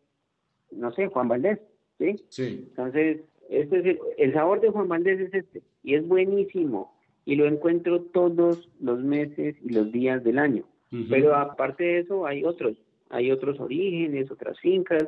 [0.70, 1.60] no sé, Juan Valdés,
[1.98, 2.16] ¿sí?
[2.28, 2.66] Sí.
[2.68, 7.36] Entonces, este es el, el sabor de Juan Valdés es este, y es buenísimo, y
[7.36, 10.64] lo encuentro todos los meses y los días del año.
[11.10, 12.76] Pero aparte de eso hay otros,
[13.10, 15.06] hay otros orígenes, otras fincas,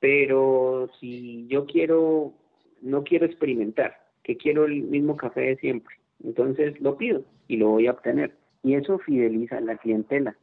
[0.00, 2.32] pero si yo quiero,
[2.80, 7.68] no quiero experimentar, que quiero el mismo café de siempre, entonces lo pido y lo
[7.68, 8.34] voy a obtener.
[8.62, 10.36] Y eso fideliza a la clientela.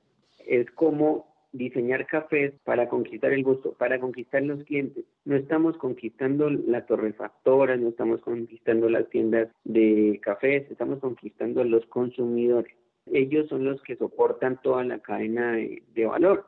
[0.48, 5.06] Es como diseñar cafés para conquistar el gusto, para conquistar los clientes.
[5.26, 11.66] No estamos conquistando la torrefactora, no estamos conquistando las tiendas de cafés, estamos conquistando a
[11.66, 12.74] los consumidores
[13.12, 16.46] ellos son los que soportan toda la cadena de, valor.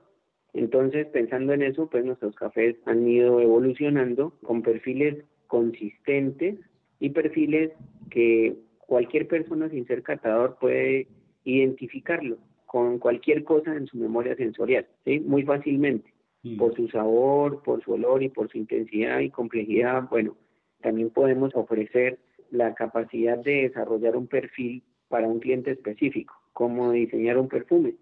[0.54, 6.60] Entonces, pensando en eso, pues nuestros cafés han ido evolucionando con perfiles consistentes
[7.00, 7.72] y perfiles
[8.10, 11.08] que cualquier persona sin ser catador puede
[11.44, 15.20] identificarlo con cualquier cosa en su memoria sensorial, ¿sí?
[15.20, 16.58] Muy fácilmente, mm.
[16.58, 20.08] por su sabor, por su olor y por su intensidad y complejidad.
[20.10, 20.36] Bueno,
[20.82, 22.20] también podemos ofrecer
[22.52, 27.96] la capacidad de desarrollar un perfil para un cliente específico cómo diseñar un perfume.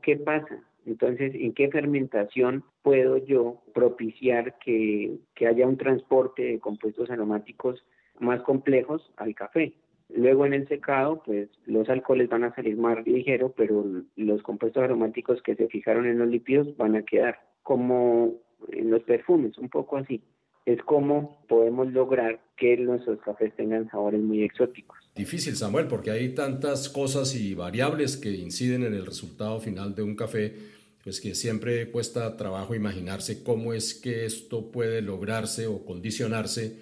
[0.00, 0.58] ¿Qué pasa?
[0.86, 7.84] Entonces, ¿en qué fermentación puedo yo propiciar que, haya un transporte de compuestos aromáticos
[8.18, 9.74] más complejos al café?
[10.08, 13.84] Luego en el secado, pues los alcoholes van a salir más ligeros, pero
[14.16, 18.32] los compuestos aromáticos que se fijaron en los lípidos van a quedar como
[18.72, 20.22] en los perfumes, un poco así
[20.66, 24.99] es cómo podemos lograr que nuestros cafés tengan sabores muy exóticos.
[25.14, 30.02] Difícil, Samuel, porque hay tantas cosas y variables que inciden en el resultado final de
[30.02, 30.54] un café,
[31.02, 36.78] pues que siempre cuesta trabajo imaginarse cómo es que esto puede lograrse o condicionarse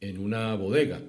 [0.00, 1.00] en una bodega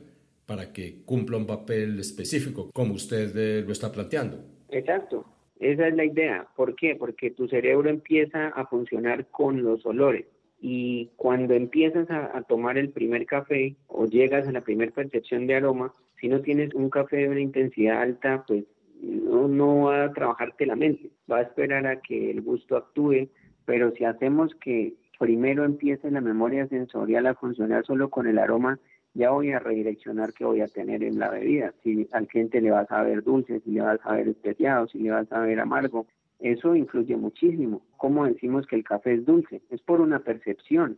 [0.45, 4.43] para que cumpla un papel específico, como usted eh, lo está planteando.
[4.69, 5.25] Exacto,
[5.59, 6.47] esa es la idea.
[6.55, 6.95] ¿Por qué?
[6.95, 10.25] Porque tu cerebro empieza a funcionar con los olores
[10.61, 15.55] y cuando empiezas a, tomar el primer café o llegas a la primera percepción de
[15.55, 18.63] aroma, si no tienes un café de una intensidad alta, pues
[19.01, 23.29] no, no va a trabajarte la mente, va a esperar a que el gusto actúe,
[23.65, 28.79] pero si hacemos que primero empiece la memoria sensorial a funcionar solo con el aroma,
[29.13, 31.73] ya voy a redireccionar qué voy a tener en la bebida.
[31.83, 34.99] Si al cliente le va a saber dulce, si le va a saber especiado, si
[34.99, 36.05] le va a saber amargo,
[36.39, 37.81] eso influye muchísimo.
[37.97, 39.61] ¿Cómo decimos que el café es dulce?
[39.69, 40.97] Es por una percepción,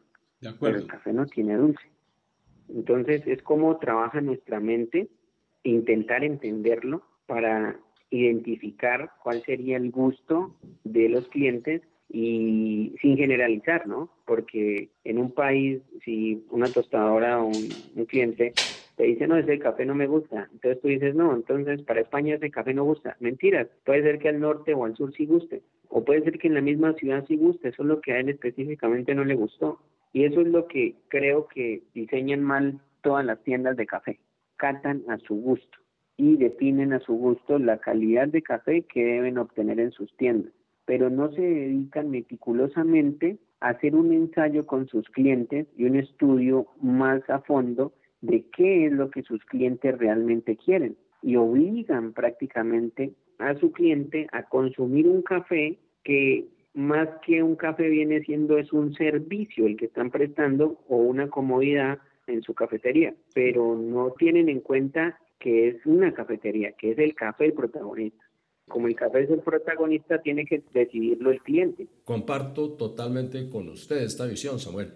[0.59, 1.92] pero el café no tiene dulce.
[2.73, 5.07] Entonces es como trabaja nuestra mente,
[5.63, 14.09] intentar entenderlo para identificar cuál sería el gusto de los clientes y sin generalizar, ¿no?
[14.25, 18.53] Porque en un país, si una tostadora o un, cliente
[18.95, 22.35] te dice, no, ese café no me gusta, entonces tú dices, no, entonces para España
[22.35, 23.17] ese café no gusta.
[23.19, 26.47] Mentiras, puede ser que al norte o al sur sí guste, o puede ser que
[26.47, 29.33] en la misma ciudad sí guste, eso es lo que a él específicamente no le
[29.33, 29.79] gustó.
[30.13, 34.19] Y eso es lo que creo que diseñan mal todas las tiendas de café,
[34.55, 35.79] catan a su gusto
[36.17, 40.53] y definen a su gusto la calidad de café que deben obtener en sus tiendas.
[40.85, 46.67] Pero no se dedican meticulosamente a hacer un ensayo con sus clientes y un estudio
[46.81, 50.95] más a fondo de qué es lo que sus clientes realmente quieren.
[51.21, 57.89] Y obligan prácticamente a su cliente a consumir un café que más que un café
[57.89, 63.13] viene siendo es un servicio el que están prestando o una comodidad en su cafetería,
[63.33, 68.23] pero no tienen en cuenta que es una cafetería, que es el café el protagonista
[68.67, 71.87] como el café es el protagonista, tiene que decidirlo el cliente.
[72.03, 74.93] Comparto totalmente con usted esta visión, Samuel.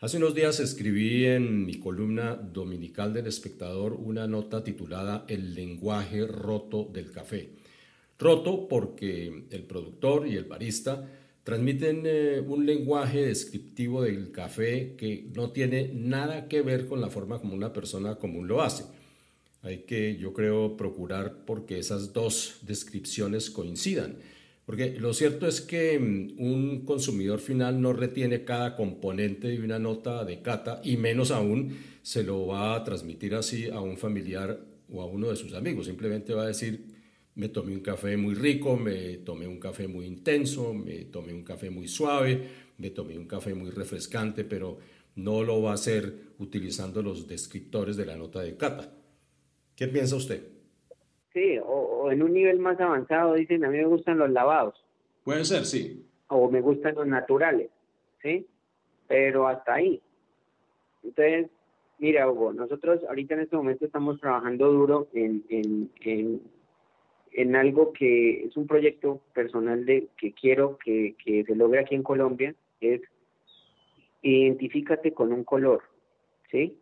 [0.00, 6.26] Hace unos días escribí en mi columna dominical del espectador una nota titulada El lenguaje
[6.26, 7.50] roto del café.
[8.18, 11.08] Roto porque el productor y el barista
[11.44, 17.08] transmiten eh, un lenguaje descriptivo del café que no tiene nada que ver con la
[17.08, 18.84] forma como una persona común lo hace.
[19.62, 24.16] Hay que, yo creo, procurar porque esas dos descripciones coincidan.
[24.66, 29.78] Porque lo cierto es que mm, un consumidor final no retiene cada componente de una
[29.78, 34.60] nota de cata y menos aún se lo va a transmitir así a un familiar
[34.92, 35.86] o a uno de sus amigos.
[35.86, 36.97] Simplemente va a decir,
[37.38, 41.44] me tomé un café muy rico, me tomé un café muy intenso, me tomé un
[41.44, 42.42] café muy suave,
[42.78, 44.76] me tomé un café muy refrescante, pero
[45.14, 48.92] no lo va a hacer utilizando los descriptores de la nota de cata.
[49.76, 50.48] ¿Qué piensa usted?
[51.32, 54.74] Sí, o, en un nivel más avanzado dicen, a mí me gustan los lavados.
[55.22, 56.04] Puede ser, sí.
[56.26, 57.70] O me gustan los naturales,
[58.20, 58.48] ¿sí?
[59.06, 60.02] Pero hasta ahí.
[61.04, 61.50] Entonces,
[62.00, 66.57] mira, Hugo, nosotros ahorita en este momento estamos trabajando duro en, en, en,
[67.38, 71.94] en algo que es un proyecto personal de que quiero que, que se logre aquí
[71.94, 73.00] en Colombia, es
[74.22, 75.82] identifícate con un color,
[76.50, 76.76] ¿sí?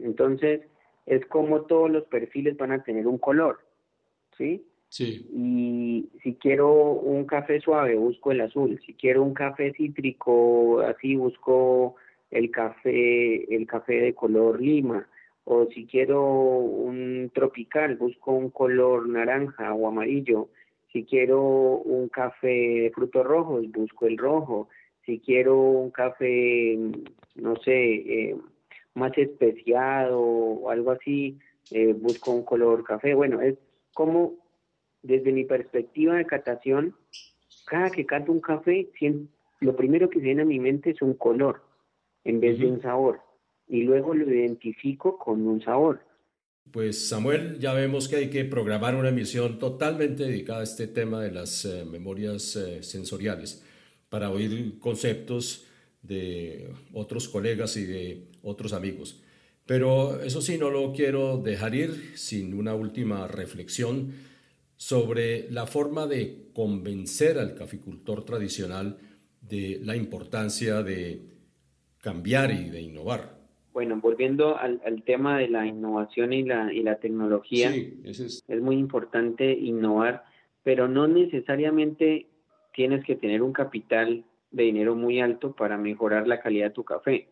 [0.00, 0.62] Entonces,
[1.06, 3.60] es como todos los perfiles van a tener un color,
[4.36, 4.64] ¿sí?
[4.88, 5.28] Sí.
[5.32, 8.80] Y si quiero un café suave, busco el azul.
[8.84, 11.94] Si quiero un café cítrico, así busco
[12.32, 15.08] el café, el café de color lima.
[15.44, 20.48] O si quiero un tropical, busco un color naranja o amarillo.
[20.92, 24.68] Si quiero un café de frutos rojos, busco el rojo.
[25.04, 26.78] Si quiero un café,
[27.34, 28.36] no sé, eh,
[28.94, 31.38] más especiado o algo así,
[31.70, 33.12] eh, busco un color café.
[33.12, 33.56] Bueno, es
[33.92, 34.34] como
[35.02, 36.94] desde mi perspectiva de catación,
[37.66, 38.88] cada que cato un café,
[39.60, 41.60] lo primero que viene a mi mente es un color
[42.24, 43.20] en vez de un sabor
[43.68, 46.00] y luego lo identifico con un sabor.
[46.70, 51.22] Pues Samuel, ya vemos que hay que programar una emisión totalmente dedicada a este tema
[51.22, 53.64] de las eh, memorias eh, sensoriales
[54.08, 55.66] para oír conceptos
[56.02, 59.22] de otros colegas y de otros amigos.
[59.66, 64.12] Pero eso sí, no lo quiero dejar ir sin una última reflexión
[64.76, 68.98] sobre la forma de convencer al caficultor tradicional
[69.40, 71.22] de la importancia de
[71.98, 73.33] cambiar y de innovar.
[73.74, 78.44] Bueno, volviendo al, tema de la innovación y la, y la tecnología, es.
[78.46, 80.24] es muy importante innovar,
[80.62, 82.28] pero no necesariamente
[82.72, 86.84] tienes que tener un capital de dinero muy alto para mejorar la calidad de tu
[86.84, 87.28] café.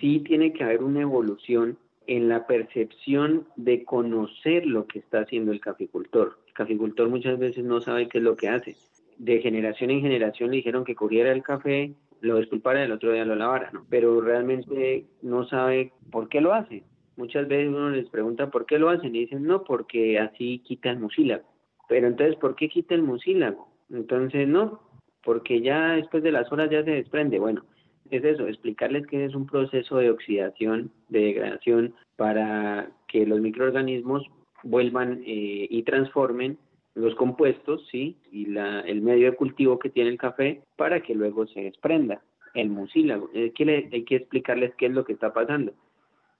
[0.00, 1.76] Sí tiene que haber una evolución
[2.06, 6.38] en la percepción de conocer lo que está haciendo el caficultor.
[6.46, 8.76] El caficultor muchas veces no sabe qué es lo que hace.
[9.18, 13.12] De generación en generación le dijeron que cogiera el café, lo disculpara y el otro
[13.12, 13.84] día lo lavara, ¿no?
[13.90, 16.84] Pero realmente no sabe por qué lo hace.
[17.16, 20.90] Muchas veces uno les pregunta por qué lo hacen y dicen, no, porque así quita
[20.90, 21.44] el mucílago.
[21.88, 23.68] Pero entonces, ¿por qué quita el mucílago?
[23.90, 24.80] Entonces, no,
[25.22, 27.38] porque ya después de las horas ya se desprende.
[27.38, 27.64] Bueno,
[28.10, 34.26] es eso, explicarles que es un proceso de oxidación, de degradación, para que los microorganismos
[34.62, 36.56] vuelvan eh, y transformen
[36.94, 38.16] los compuestos, ¿sí?
[38.30, 42.22] Y la, el medio de cultivo que tiene el café para que luego se desprenda
[42.54, 43.30] el mucílago.
[43.34, 45.72] Hay que, hay que explicarles qué es lo que está pasando.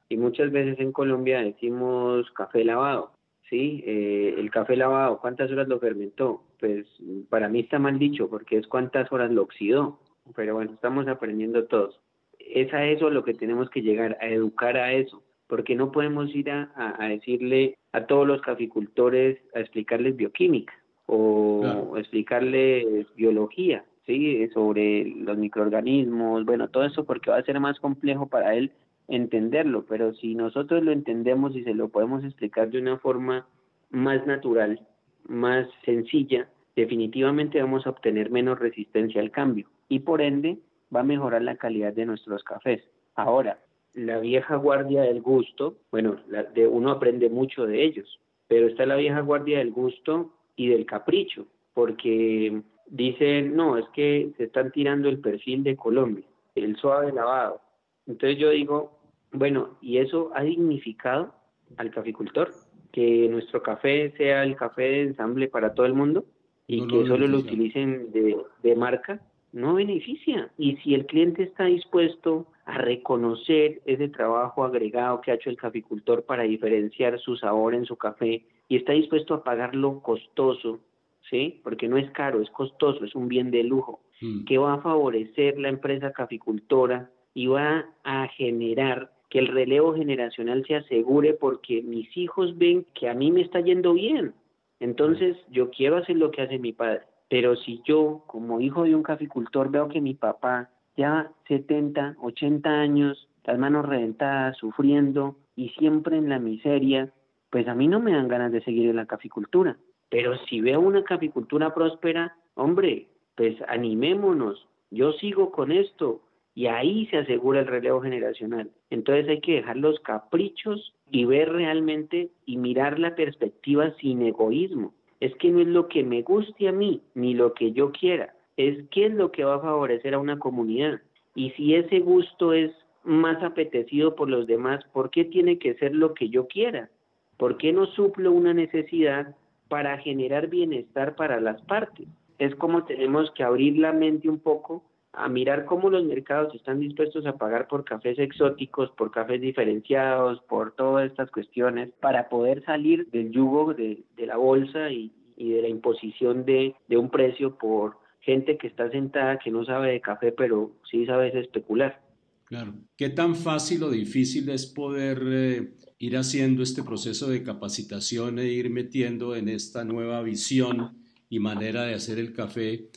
[0.08, 3.12] Y muchas veces en Colombia decimos café lavado,
[3.48, 3.82] ¿sí?
[3.86, 6.42] Eh, el café lavado, ¿cuántas horas lo fermentó?
[6.60, 6.86] Pues
[7.30, 9.98] para mí está mal dicho porque es cuántas horas lo oxidó,
[10.36, 11.98] pero bueno, estamos aprendiendo todos.
[12.38, 15.22] Es a eso lo que tenemos que llegar, a educar a eso,
[15.52, 20.72] porque no podemos ir a, a, decirle a todos los caficultores, a explicarles bioquímica
[21.04, 24.48] o explicarles biología, ¿sí?
[24.54, 28.72] Sobre los microorganismos, bueno, todo eso porque va a ser más complejo para él
[29.08, 33.46] entenderlo, pero si nosotros lo entendemos y se lo podemos explicar de una forma
[33.90, 34.80] más natural,
[35.28, 40.56] más sencilla, definitivamente vamos a obtener menos resistencia al cambio y por ende
[40.96, 42.82] va a mejorar la calidad de nuestros cafés.
[43.16, 43.58] Ahora,
[43.94, 46.16] la vieja guardia del gusto, bueno,
[46.54, 50.86] de, uno aprende mucho de ellos, pero está la vieja guardia del gusto y del
[50.86, 56.24] capricho, porque dicen, no, es que se están tirando el perfil de Colombia,
[56.54, 57.60] el suave lavado.
[58.06, 58.98] Entonces yo digo,
[59.32, 61.34] bueno, ¿y eso ha dignificado
[61.76, 62.52] al caficultor?
[62.92, 66.24] Que nuestro café sea el café de ensamble para todo el mundo
[66.66, 69.20] y que solo lo utilicen de, de marca,
[69.52, 70.50] no beneficia.
[70.58, 75.56] Y si el cliente está dispuesto a reconocer ese trabajo agregado que ha hecho el
[75.56, 80.80] caficultor para diferenciar su sabor en su café y está dispuesto a pagarlo costoso,
[81.28, 81.60] ¿sí?
[81.64, 84.44] Porque no es caro, es costoso, es un bien de lujo, hmm.
[84.44, 90.64] que va a favorecer la empresa caficultora y va a generar que el relevo generacional
[90.66, 94.34] se asegure porque mis hijos ven que a mí me está yendo bien.
[94.78, 97.02] Entonces yo quiero hacer lo que hace mi padre.
[97.30, 102.70] Pero si yo, como hijo de un caficultor, veo que mi papá ya 70, 80
[102.70, 107.12] años, las manos reventadas, sufriendo y siempre en la miseria,
[107.50, 109.76] pues a mí no me dan ganas de seguir en la caficultura.
[110.08, 116.22] Pero si veo una caficultura próspera, hombre, pues animémonos, yo sigo con esto
[116.54, 118.70] y ahí se asegura el relevo generacional.
[118.90, 124.92] Entonces hay que dejar los caprichos y ver realmente y mirar la perspectiva sin egoísmo.
[125.20, 128.34] Es que no es lo que me guste a mí ni lo que yo quiera,
[128.56, 131.00] es qué es lo que va a favorecer a una comunidad.
[131.34, 132.70] Y si ese gusto es
[133.04, 136.90] más apetecido por los demás, ¿por qué tiene que ser lo que yo quiera?
[137.36, 139.34] ¿Por qué no suplo una necesidad
[139.68, 142.06] para generar bienestar para las partes?
[142.38, 144.84] Es como tenemos que abrir la mente un poco
[145.14, 150.40] a mirar cómo los mercados están dispuestos a pagar por cafés exóticos, por cafés diferenciados,
[150.42, 155.68] por todas estas cuestiones, para poder salir del yugo de, la bolsa y, de la
[155.68, 160.72] imposición de un precio por gente que está sentada que no sabe de café, pero
[160.90, 162.00] sí sabe especular.
[162.44, 162.74] Claro.
[162.96, 168.46] ¿Qué tan fácil o difícil es poder eh, ir haciendo este proceso de capacitación e
[168.46, 170.98] ir metiendo en esta nueva visión
[171.28, 172.90] y manera de hacer el café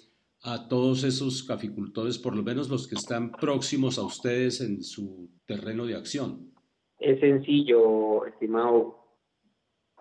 [0.44, 5.30] a todos esos caficultores, por lo menos los que están próximos a ustedes en su
[5.46, 6.52] terreno de acción?
[7.00, 9.00] Es sencillo, estimado.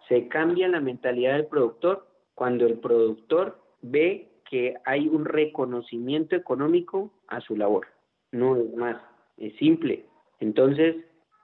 [0.09, 7.11] Se cambia la mentalidad del productor cuando el productor ve que hay un reconocimiento económico
[7.27, 7.89] a su labor.
[8.31, 9.03] No es más,
[9.37, 10.07] es simple.
[10.39, 10.95] Entonces,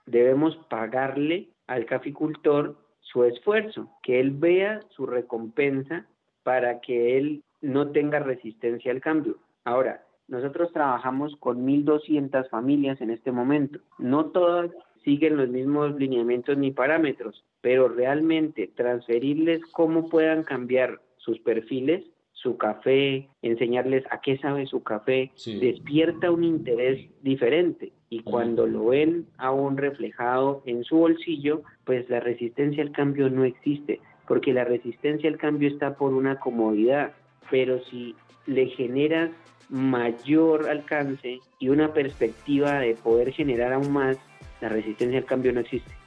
[0.05, 6.05] debemos pagarle al caficultor su esfuerzo, que él vea su recompensa
[6.43, 9.39] para que él no tenga resistencia al cambio.
[9.65, 13.81] Ahora, nosotros trabajamos con 1.200 familias en este momento.
[13.99, 14.71] No todas
[15.03, 22.05] siguen los mismos lineamientos ni parámetros, pero realmente transferirles cómo puedan cambiar sus perfiles
[22.41, 27.91] su café, enseñarles a qué sabe su café, despierta un interés diferente.
[28.09, 33.45] Y cuando lo ven aún reflejado en su bolsillo, pues la resistencia al cambio no
[33.45, 37.13] existe, porque la resistencia al cambio está por una comodidad.
[37.49, 38.15] Pero si
[38.47, 39.29] le generas
[39.69, 44.17] mayor alcance y una perspectiva de poder generar aún más,
[44.59, 46.00] la resistencia al cambio no existe.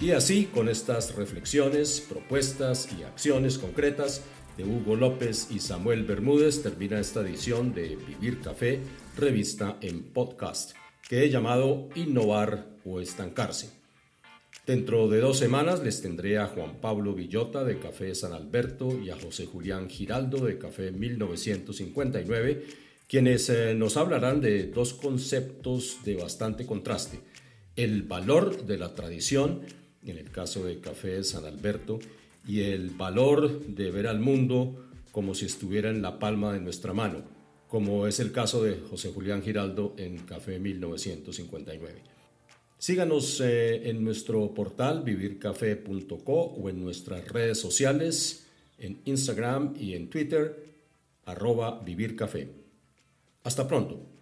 [0.00, 4.22] Y así, con estas reflexiones, propuestas y acciones concretas
[4.56, 8.78] de Hugo López y Samuel Bermúdez, termina esta edición de Vivir Café,
[9.16, 10.76] revista en podcast,
[11.08, 13.70] que he llamado Innovar o Estancarse.
[14.68, 19.10] Dentro de dos semanas les tendré a Juan Pablo Villota de Café San Alberto y
[19.10, 22.66] a José Julián Giraldo de Café 1959,
[23.08, 27.18] quienes eh, nos hablarán de dos conceptos de bastante contraste,
[27.74, 29.62] el valor de la tradición
[30.04, 31.98] en el caso de Café San Alberto,
[32.46, 36.92] y el valor de ver al mundo como si estuviera en la palma de nuestra
[36.92, 37.22] mano,
[37.68, 42.02] como es el caso de José Julián Giraldo en Café 1959.
[42.78, 48.46] Síganos eh, en nuestro portal vivircafé.co o en nuestras redes sociales,
[48.78, 50.64] en Instagram y en Twitter,
[51.24, 52.48] arroba vivircafé.
[53.42, 54.17] Hasta pronto.